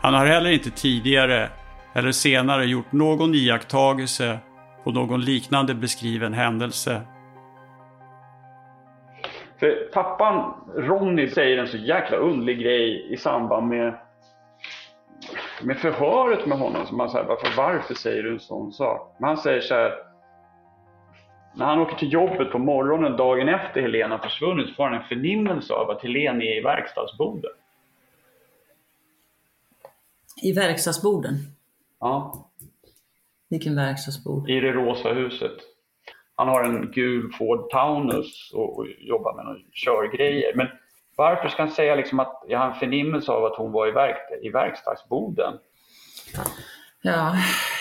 [0.00, 1.48] Han har heller inte tidigare
[1.94, 4.38] eller senare gjort någon iakttagelse
[4.84, 7.02] på någon liknande beskriven händelse.
[9.58, 13.94] För pappan Ronny säger en så jäkla underlig grej i samband med,
[15.62, 16.86] med förhöret med honom.
[16.86, 19.16] Som man säger, varför, varför säger du en sån sak?
[19.18, 19.92] Men han säger så här,
[21.54, 25.74] när han åker till jobbet på morgonen dagen efter Helena försvunnit får han en förnimmelse
[25.74, 27.50] av att Helena är i verkstadsboden.
[30.42, 31.34] I verkstadsboden?
[32.00, 32.46] Ja.
[33.48, 34.50] Vilken verkstadsbod?
[34.50, 35.56] I det rosa huset.
[36.34, 40.56] Han har en gul Ford Taunus och, och jobbar med några körgrejer.
[40.56, 40.66] Men
[41.16, 43.90] varför ska han säga liksom att jag har en förnimmelse av att hon var i,
[43.90, 45.58] verk, i verkstadsboden?
[47.02, 47.36] Ja,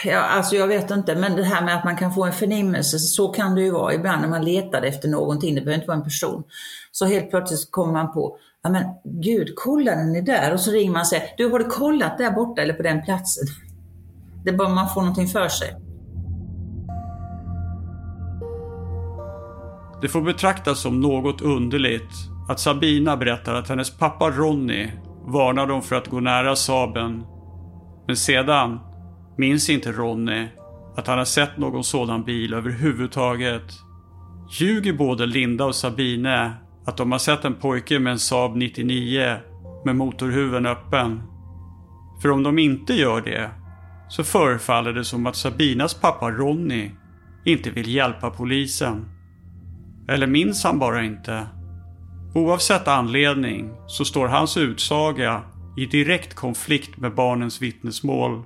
[0.06, 3.00] ja, alltså jag vet inte, men det här med att man kan få en förnimmelse,
[3.00, 5.98] så kan det ju vara ibland när man letar efter någonting, det behöver inte vara
[5.98, 6.44] en person.
[6.92, 10.54] Så helt plötsligt kommer man på, ja men gud, kolla den är där.
[10.54, 13.04] Och så ringer man och säger, du har du kollat där borta eller på den
[13.04, 13.48] platsen?
[14.44, 15.76] Det är bara man får någonting för sig.
[20.02, 22.12] Det får betraktas som något underligt
[22.50, 24.88] att Sabina berättar att hennes pappa Ronny
[25.26, 27.24] varnar dem för att gå nära Saben.
[28.08, 28.80] Men sedan
[29.40, 30.48] minns inte Ronny
[30.96, 33.74] att han har sett någon sådan bil överhuvudtaget.
[34.52, 36.54] Ljuger både Linda och Sabine
[36.86, 39.38] att de har sett en pojke med en Saab 99
[39.86, 41.22] med motorhuven öppen.
[42.22, 43.50] För om de inte gör det
[44.10, 46.92] så förefaller det som att Sabinas pappa Ronny
[47.46, 49.06] inte vill hjälpa polisen.
[50.10, 51.48] Eller minns han bara inte?
[52.36, 55.42] Oavsett anledning så står hans utsaga
[55.78, 58.44] i direkt konflikt med barnens vittnesmål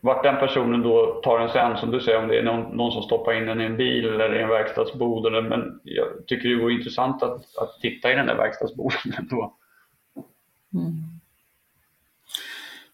[0.00, 2.92] vart den personen då tar en sen, som du säger, om det är någon, någon
[2.92, 5.26] som stoppar in den i en bil eller i en verkstadsbod.
[5.26, 9.56] Eller, men jag tycker det vore intressant att, att titta i den där verkstadsboden ändå.
[10.74, 10.92] Mm.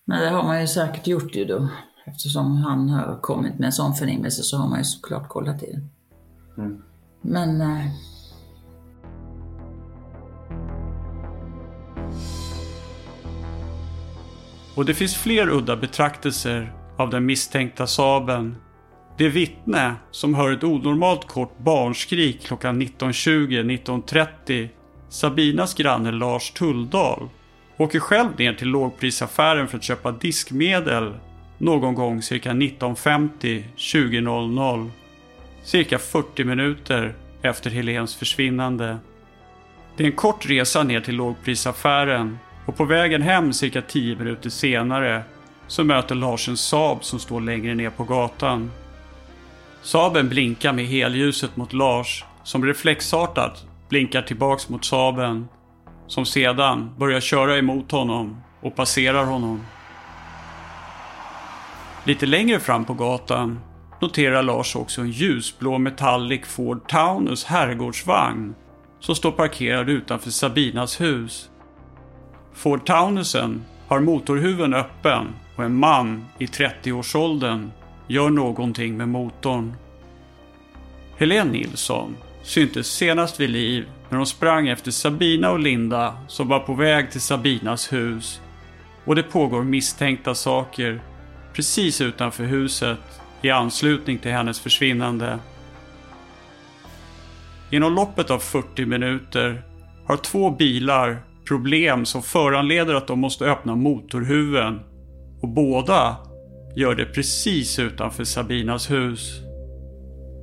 [0.04, 1.68] Men det har man ju säkert gjort ju då.
[2.04, 5.72] Eftersom han har kommit med en sån förnimmelse så har man ju såklart kollat i
[5.72, 5.90] den.
[6.58, 6.82] Mm.
[7.20, 7.60] Men...
[7.60, 7.86] Eh...
[14.76, 18.56] Och det finns fler udda betraktelser av den misstänkta Saben.
[19.18, 24.68] Det vittne som hör ett onormalt kort barnskrik klockan 19.20-19.30,
[25.08, 27.28] Sabinas granne Lars Tulldal,
[27.76, 31.14] åker själv ner till lågprisaffären för att köpa diskmedel
[31.58, 34.90] någon gång cirka 19.50-20.00.
[35.62, 38.98] Cirka 40 minuter efter Helens försvinnande.
[39.96, 44.50] Det är en kort resa ner till lågprisaffären och på vägen hem cirka 10 minuter
[44.50, 45.22] senare
[45.66, 48.70] så möter Lars en Saab som står längre ner på gatan.
[49.82, 55.48] Saaben blinkar med helljuset mot Lars som reflexartat blinkar tillbaks mot Saaben
[56.06, 59.66] som sedan börjar köra emot honom och passerar honom.
[62.04, 63.60] Lite längre fram på gatan
[64.00, 68.54] noterar Lars också en ljusblå metallic Ford Taunus herrgårdsvagn
[69.00, 71.50] som står parkerad utanför Sabinas hus.
[72.56, 75.26] Ford Taunusen har motorhuven öppen
[75.56, 77.70] och en man i 30-årsåldern
[78.08, 79.74] gör någonting med motorn.
[81.16, 86.60] Helene Nilsson syntes senast vid liv när hon sprang efter Sabina och Linda som var
[86.60, 88.40] på väg till Sabinas hus.
[89.04, 91.00] Och det pågår misstänkta saker
[91.52, 92.98] precis utanför huset
[93.42, 95.38] i anslutning till hennes försvinnande.
[97.70, 99.62] Inom loppet av 40 minuter
[100.06, 101.18] har två bilar
[101.48, 104.80] problem som föranleder att de måste öppna motorhuven
[105.42, 106.16] och båda
[106.76, 109.40] gör det precis utanför Sabinas hus.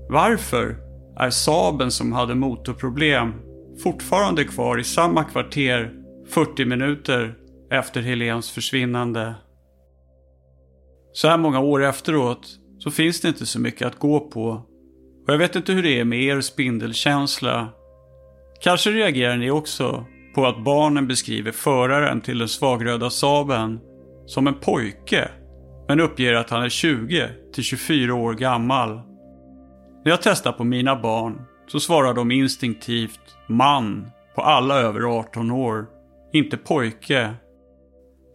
[0.10, 0.78] Varför
[1.18, 3.34] är Saben som hade motorproblem
[3.84, 5.92] fortfarande kvar i samma kvarter
[6.30, 7.36] 40 minuter
[7.72, 9.36] efter Helens försvinnande?
[11.14, 12.48] Så här många år efteråt
[12.80, 14.50] så finns det inte så mycket att gå på.
[15.28, 17.70] Och jag vet inte hur det är med er spindelkänsla.
[18.62, 20.06] Kanske reagerar ni också
[20.36, 23.80] på att barnen beskriver föraren till den svagröda Saben
[24.26, 25.30] som en pojke,
[25.88, 28.90] men uppger att han är 20 till 24 år gammal.
[30.06, 35.52] När jag testar på mina barn så svarar de instinktivt man på alla över 18
[35.52, 35.86] år,
[36.34, 37.34] inte pojke.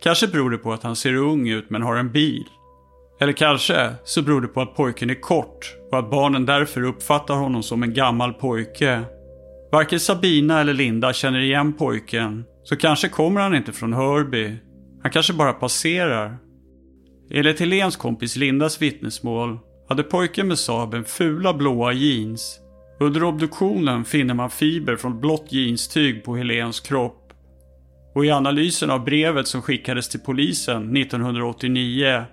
[0.02, 2.44] Kanske beror det på att han ser ung ut men har en bil.
[3.20, 7.34] Eller kanske så beror det på att pojken är kort och att barnen därför uppfattar
[7.34, 9.02] honom som en gammal pojke.
[9.72, 14.56] Varken Sabina eller Linda känner igen pojken, så kanske kommer han inte från Hörby.
[15.02, 16.38] Han kanske bara passerar.
[17.30, 19.58] Enligt Helens kompis Lindas vittnesmål
[19.88, 22.60] hade pojken med Saaben fula blåa jeans.
[23.00, 27.32] Under obduktionen finner man fiber från blått jeanstyg på Helens kropp.
[28.14, 32.24] Och i analysen av brevet som skickades till polisen 1989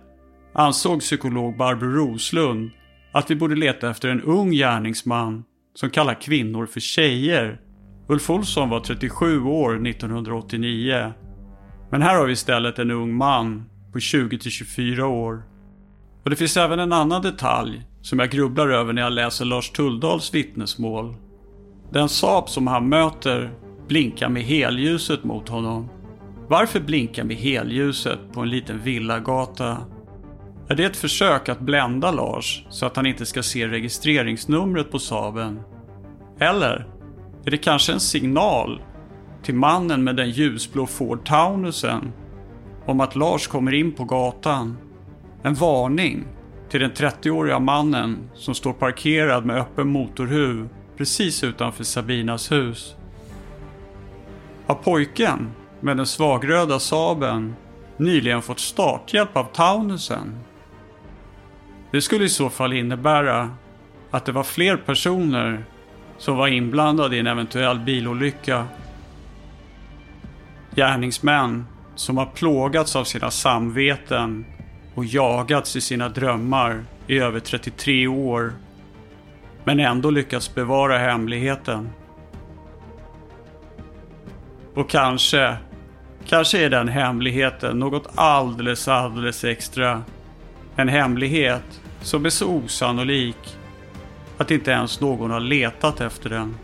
[0.53, 2.71] ansåg psykolog Barbro Roslund
[3.11, 5.43] att vi borde leta efter en ung gärningsman
[5.75, 7.61] som kallar kvinnor för tjejer.
[8.07, 11.13] Ulf Olsson var 37 år 1989.
[11.91, 15.43] Men här har vi istället en ung man på 20-24 år.
[16.23, 19.69] Och det finns även en annan detalj som jag grubblar över när jag läser Lars
[19.69, 21.15] Tulldals vittnesmål.
[21.91, 23.53] Den Saab som han möter
[23.87, 25.89] blinkar med helljuset mot honom.
[26.47, 29.77] Varför blinka med helljuset på en liten villagata?
[30.67, 34.99] Är det ett försök att blända Lars så att han inte ska se registreringsnumret på
[34.99, 35.59] Saaben?
[36.39, 36.87] Eller
[37.45, 38.81] är det kanske en signal
[39.43, 42.13] till mannen med den ljusblå Ford Taunusen
[42.85, 44.77] om att Lars kommer in på gatan?
[45.43, 46.23] En varning
[46.69, 52.95] till den 30-åriga mannen som står parkerad med öppen motorhuv precis utanför Sabinas hus.
[54.67, 55.51] Har pojken
[55.81, 57.55] med den svagröda Saben
[57.97, 60.44] nyligen fått starthjälp av Taunusen?
[61.95, 63.49] Det skulle i så fall innebära
[64.11, 65.65] att det var fler personer
[66.17, 68.67] som var inblandade i en eventuell bilolycka.
[70.75, 71.65] Gärningsmän
[71.95, 74.45] som har plågats av sina samveten
[74.95, 78.53] och jagats i sina drömmar i över 33 år.
[79.63, 81.89] Men ändå lyckats bevara hemligheten.
[84.73, 85.57] Och kanske,
[86.27, 90.03] kanske är den hemligheten något alldeles, alldeles extra.
[90.75, 93.57] En hemlighet som är så osannolik
[94.37, 96.57] att inte ens någon har letat efter den.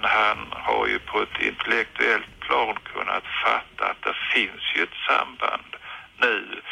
[0.00, 5.76] Han har ju på ett intellektuellt plan kunnat fatta att det finns ju ett samband
[6.20, 6.62] nu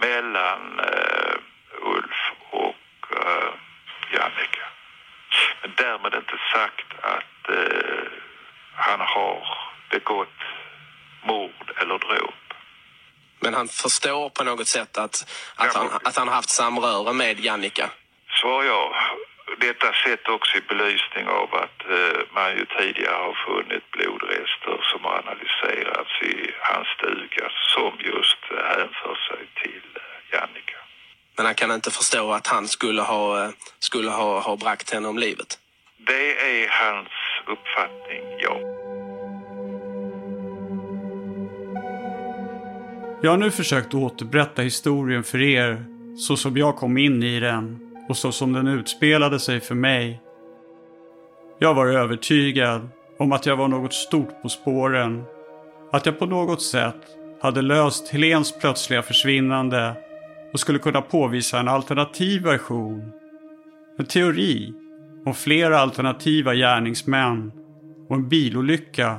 [0.00, 1.36] mellan uh,
[1.94, 3.52] Ulf och uh,
[4.12, 4.66] Jannica.
[5.62, 8.08] Men därmed inte sagt att uh,
[8.74, 9.46] han har
[9.90, 10.40] begått
[11.22, 12.45] mord eller dråp.
[13.46, 15.16] Men han förstår på något sätt att,
[15.56, 17.90] att, han, att han har haft samröre med Jannica?
[18.40, 18.82] Svar ja.
[19.60, 25.04] Detta sett också i belysning av att eh, man ju tidigare har funnit blodrester som
[25.04, 28.42] har analyserats i hans stuga som just
[28.76, 30.78] hänför sig till eh, Jannica.
[31.36, 35.08] Men han kan inte förstå att han skulle ha, eh, skulle ha, ha bragt henne
[35.08, 35.58] om livet?
[35.98, 37.08] Det är hans
[43.26, 45.84] Jag har nu försökt återberätta historien för er
[46.16, 50.20] så som jag kom in i den och så som den utspelade sig för mig.
[51.58, 55.24] Jag var övertygad om att jag var något stort på spåren.
[55.92, 57.00] Att jag på något sätt
[57.40, 59.96] hade löst Helens plötsliga försvinnande
[60.52, 63.12] och skulle kunna påvisa en alternativ version.
[63.98, 64.72] En teori
[65.24, 67.52] om flera alternativa gärningsmän
[68.08, 69.18] och en bilolycka.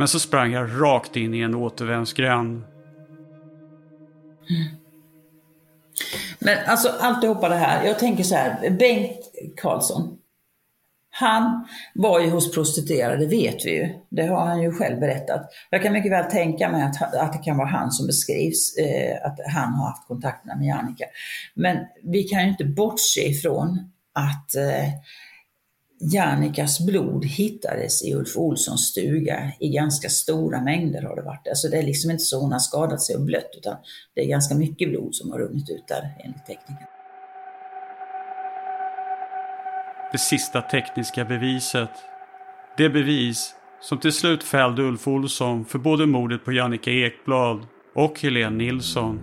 [0.00, 2.62] Men så sprang jag rakt in i en återvändsgränd.
[4.50, 4.76] Mm.
[6.38, 9.18] Men alltså alltihopa det här, jag tänker så här, Bengt
[9.56, 10.18] Karlsson,
[11.10, 13.88] han var ju hos prostituerade, vet vi ju.
[14.10, 15.50] Det har han ju själv berättat.
[15.70, 19.26] Jag kan mycket väl tänka mig att, att det kan vara han som beskrivs, eh,
[19.26, 21.04] att han har haft kontakterna med Jannica.
[21.54, 24.88] Men vi kan ju inte bortse ifrån att eh,
[26.02, 31.48] Jannikas blod hittades i Ulf Olssons stuga i ganska stora mängder har det varit.
[31.48, 33.76] Alltså det är liksom inte så hon har skadat sig och blött utan
[34.14, 36.86] det är ganska mycket blod som har runnit ut där enligt tekniken.
[40.12, 41.90] Det sista tekniska beviset.
[42.76, 48.20] Det bevis som till slut fällde Ulf Olsson för både mordet på Jannica Ekblad och
[48.20, 49.20] Helene Nilsson.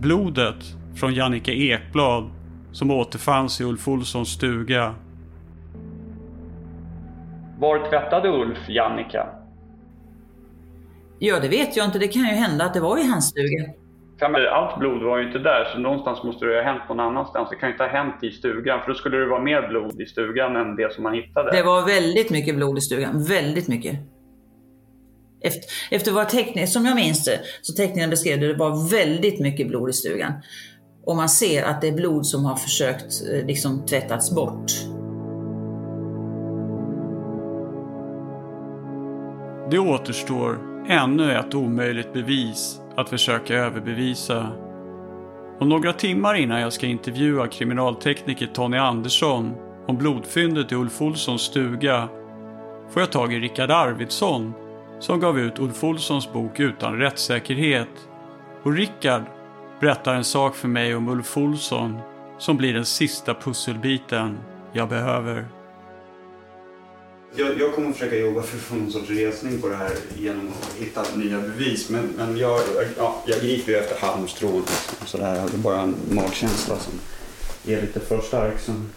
[0.00, 0.64] Blodet
[0.94, 2.30] från Jannica Ekblad
[2.72, 4.94] som återfanns i Ulf Olssons stuga
[7.60, 9.26] var tvättade Ulf Jannica?
[11.18, 11.98] Ja, det vet jag inte.
[11.98, 13.66] Det kan ju hända att det var i hans stuga.
[14.50, 17.50] Allt blod var ju inte där, så någonstans måste det ha hänt någon annanstans.
[17.50, 20.00] Det kan ju inte ha hänt i stugan, för då skulle det vara mer blod
[20.00, 21.50] i stugan än det som man hittade.
[21.50, 23.24] Det var väldigt mycket blod i stugan.
[23.24, 23.96] Väldigt mycket.
[25.40, 29.40] Efter, efter vad teckningen, som jag minns det, så teckningen beskrev det, det var väldigt
[29.40, 30.32] mycket blod i stugan.
[31.06, 34.70] Och man ser att det är blod som har försökt eh, liksom tvättats bort.
[39.70, 40.58] Det återstår
[40.88, 44.48] ännu ett omöjligt bevis att försöka överbevisa.
[45.58, 49.54] Och några timmar innan jag ska intervjua kriminaltekniker Tony Andersson
[49.86, 52.08] om blodfyndet i Ulf Olssons stuga
[52.90, 54.52] får jag tag i Rickard Arvidsson
[55.00, 58.08] som gav ut Ulf Olssons bok Utan rättssäkerhet.
[58.62, 59.22] Och Rickard
[59.80, 61.98] berättar en sak för mig om Ulf Olsson
[62.38, 64.38] som blir den sista pusselbiten
[64.72, 65.59] jag behöver.
[67.34, 70.48] Jag, jag kommer försöka jobba för att få någon sorts resning på det här genom
[70.48, 71.88] att hitta nya bevis.
[71.88, 72.60] Men, men jag,
[72.96, 74.60] ja, jag griper ju efter halmstrån.
[74.60, 75.34] Liksom, sådär.
[75.34, 76.92] Det är bara en magkänsla som
[77.66, 78.60] är lite för stark.
[78.60, 78.90] Som...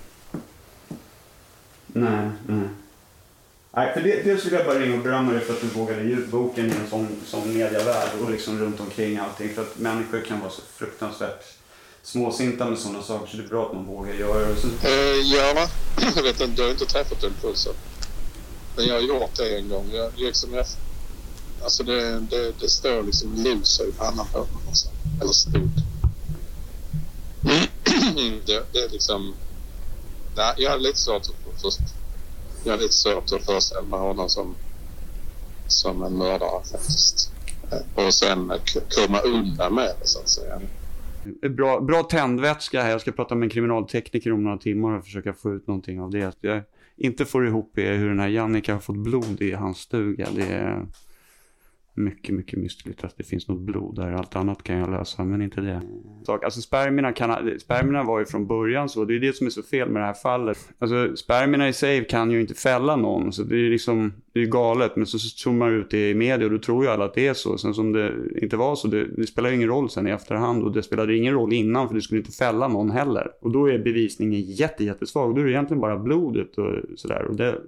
[1.87, 2.67] Nej, nej.
[3.75, 6.03] Nej, för det, dels vill jag bara ringa och berömma dig för att du vågade
[6.03, 9.55] ge ut boken i en sån, sån medievärld och liksom runt omkring allting.
[9.55, 11.45] För att människor kan vara så fruktansvärt
[12.03, 14.55] småsinta med sådana saker så det är bra att man vågar göra det.
[14.55, 14.67] Så...
[14.67, 14.73] Uh,
[15.23, 15.67] ja,
[16.15, 17.73] jag vet inte, du har inte träffat Ulf Olsson.
[18.75, 19.89] Men jag har gjort det en gång.
[19.93, 20.65] Jag, liksom, jag,
[21.63, 24.47] alltså det, det, det står liksom loser i pannan på mig.
[24.67, 24.89] Alltså.
[25.21, 25.69] Eller stod.
[28.45, 29.33] det, det är liksom...
[30.35, 31.79] Nej, jag hade lite svårt att först.
[32.63, 34.55] Jag hade lite svårt att föreställa mig honom som,
[35.67, 37.31] som en mördare faktiskt.
[37.95, 38.53] Och sen
[38.89, 40.61] komma undan med det så att säga.
[41.49, 42.89] Bra, bra tändvätska här.
[42.89, 46.11] Jag ska prata med en kriminaltekniker om några timmar och försöka få ut någonting av
[46.11, 46.33] det.
[46.41, 46.63] Jag,
[46.97, 50.27] inte får ihop är hur den här Jannica har fått blod i hans stuga.
[50.35, 50.87] Det är
[51.95, 54.11] mycket, mycket mystiskt att det finns något blod där.
[54.11, 55.81] Allt annat kan jag lösa, men inte det.
[56.27, 59.05] Alltså spermierna, kan, spermierna var ju från början så.
[59.05, 60.57] Det är det som är så fel med det här fallet.
[60.79, 63.33] Alltså spermierna i sig kan ju inte fälla någon.
[63.33, 64.95] Så det är liksom, det är galet.
[64.95, 67.27] Men så zoomar man ut det i media och då tror ju alla att det
[67.27, 67.57] är så.
[67.57, 70.63] Sen som det inte var så, det, det spelar ingen roll sen i efterhand.
[70.63, 73.31] Och det spelade ingen roll innan för det skulle inte fälla någon heller.
[73.41, 75.35] Och då är bevisningen jätte, jättesvag.
[75.35, 77.25] Då är det egentligen bara blodet och sådär.
[77.25, 77.61] Och det...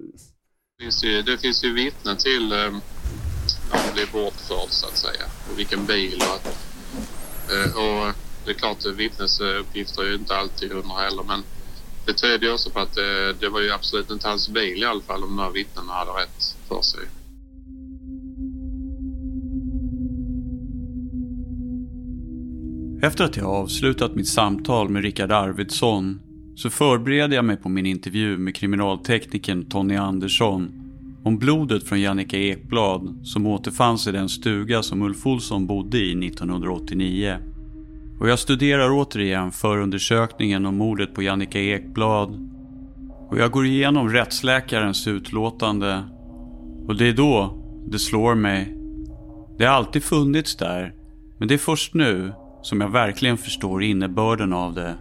[0.78, 2.80] Det finns ju, det finns ju vittnen till um
[3.96, 5.24] det är bortförd så att säga.
[5.50, 6.46] Och vilken bil och,
[7.52, 8.14] eh, och
[8.44, 11.42] det är klart vittnesuppgifter är ju inte alltid hundra heller men
[12.06, 14.84] Det tyder ju också på att det, det var ju absolut inte hans bil i
[14.84, 17.00] alla fall om de här vittnena hade rätt för sig.
[23.02, 26.20] Efter att jag avslutat mitt samtal med Rickard Arvidsson
[26.56, 30.85] så förbereder jag mig på min intervju med kriminalteknikern Tony Andersson
[31.26, 36.26] om blodet från Jannica Ekblad som återfanns i den stuga som Ulf Olsson bodde i
[36.26, 37.36] 1989.
[38.20, 42.50] Och jag studerar återigen förundersökningen om mordet på Jannica Ekblad
[43.30, 46.04] och jag går igenom rättsläkarens utlåtande
[46.86, 48.76] och det är då det slår mig.
[49.58, 50.94] Det har alltid funnits där,
[51.38, 52.32] men det är först nu
[52.62, 54.94] som jag verkligen förstår innebörden av det.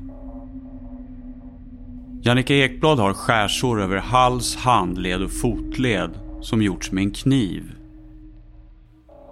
[2.28, 7.72] Jannica Ekblad har skärsår över hals, handled och fotled som gjorts med en kniv.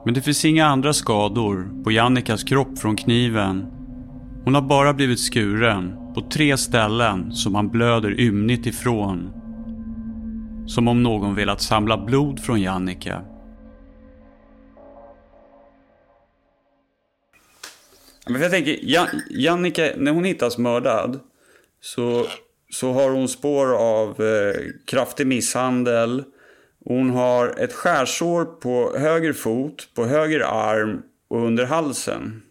[0.06, 3.65] Men det finns inga andra skador på Jannikas kropp från kniven.
[4.44, 9.32] Hon har bara blivit skuren på tre ställen som han blöder ymnigt ifrån.
[10.68, 13.22] Som om någon velat samla blod från Jannica.
[18.28, 21.20] Men jag tänker, Jan Jannica, när hon hittas mördad
[21.82, 22.26] så,
[22.74, 24.56] så har hon spår av eh,
[24.86, 26.24] kraftig misshandel.
[26.86, 32.41] Hon har ett skärsår på höger fot, på höger arm och under halsen.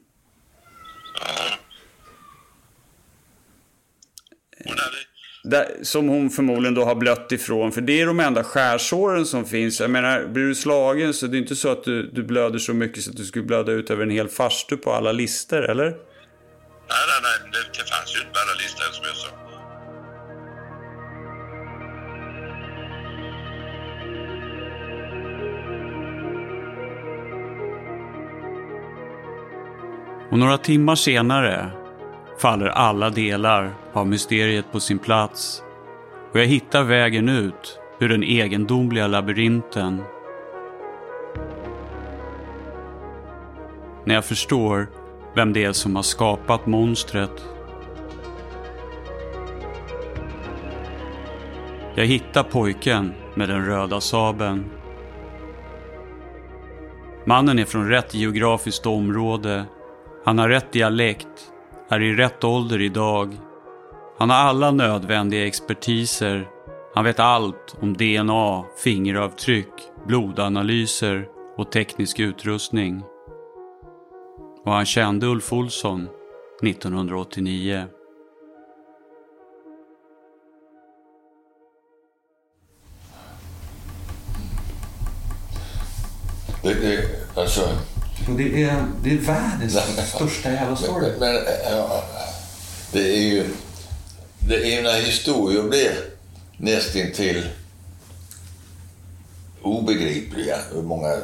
[5.44, 7.72] Där, som hon förmodligen då har blött ifrån.
[7.72, 9.80] För det är de enda skärsåren som finns.
[9.80, 12.74] Jag menar, blir du slagen så det är inte så att du, du blöder så
[12.74, 15.84] mycket så att du skulle blöda ut över en hel farstu på alla lister, eller?
[15.84, 15.94] Nej,
[16.88, 17.50] nej, nej.
[17.52, 19.51] Det, det fanns ju inte på alla listor som jag sa.
[30.32, 31.70] Och några timmar senare
[32.38, 35.62] faller alla delar av mysteriet på sin plats
[36.32, 40.02] och jag hittar vägen ut ur den egendomliga labyrinten.
[44.04, 44.86] När jag förstår
[45.34, 47.44] vem det är som har skapat monstret.
[51.94, 54.64] Jag hittar pojken med den röda sabeln.
[57.24, 59.64] Mannen är från rätt geografiskt område.
[60.24, 61.52] Han har rätt dialekt
[61.88, 63.36] är i rätt ålder idag.
[64.18, 66.48] Han har alla nödvändiga expertiser.
[66.94, 69.72] Han vet allt om DNA, fingeravtryck,
[70.06, 73.02] blodanalyser och teknisk utrustning.
[74.64, 76.08] Och han kände Ulf Olsson
[76.62, 77.84] 1989.
[86.62, 87.08] Det, det,
[87.40, 87.62] alltså...
[88.28, 89.78] Och det är, det är världens
[90.14, 91.08] största jävla story.
[91.20, 92.04] Men, men, ja,
[92.92, 93.44] det är ju...
[94.48, 95.92] Det är när historier blir
[96.56, 97.42] nästintill
[99.62, 101.16] obegripliga, hur många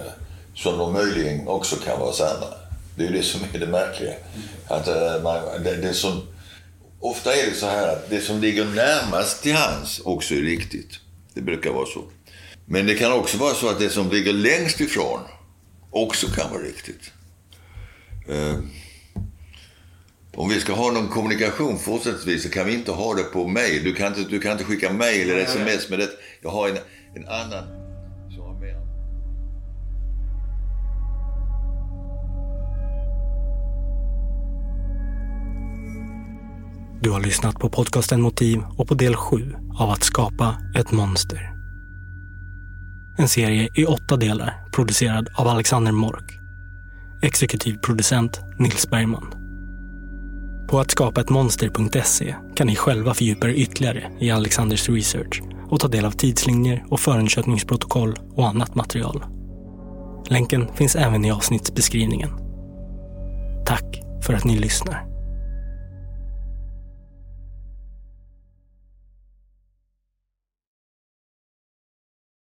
[0.55, 2.47] som de möjligen också kan vara sanna.
[2.97, 4.13] Det är ju det som är det märkliga.
[4.69, 6.23] Att, äh, man, det, det som,
[7.01, 10.99] ofta är det så här att det som ligger närmast till hands också är riktigt.
[11.35, 12.05] Det brukar vara så.
[12.65, 15.21] Men det kan också vara så att det som ligger längst ifrån
[15.91, 17.13] också kan vara riktigt.
[18.29, 18.59] Eh,
[20.35, 23.85] om vi ska ha någon kommunikation fortsättningsvis så kan vi inte ha det på mail.
[23.85, 26.09] Du kan inte, du kan inte skicka mail eller sms med det.
[26.43, 26.79] Jag har en,
[27.15, 27.65] en annan
[28.35, 28.89] som har mer...
[37.03, 41.58] Du har lyssnat på podcasten Motiv och på del 7 av Att skapa ett monster.
[43.21, 46.39] En serie i åtta delar producerad av Alexander Mork.
[47.23, 49.27] Exekutiv producent Nils Bergman.
[50.69, 55.81] På att skapa ett monster.se kan ni själva fördjupa er ytterligare i Alexanders research och
[55.81, 59.25] ta del av tidslinjer och förundersökningsprotokoll och annat material.
[60.29, 62.31] Länken finns även i avsnittsbeskrivningen.
[63.67, 65.18] Tack för att ni lyssnar.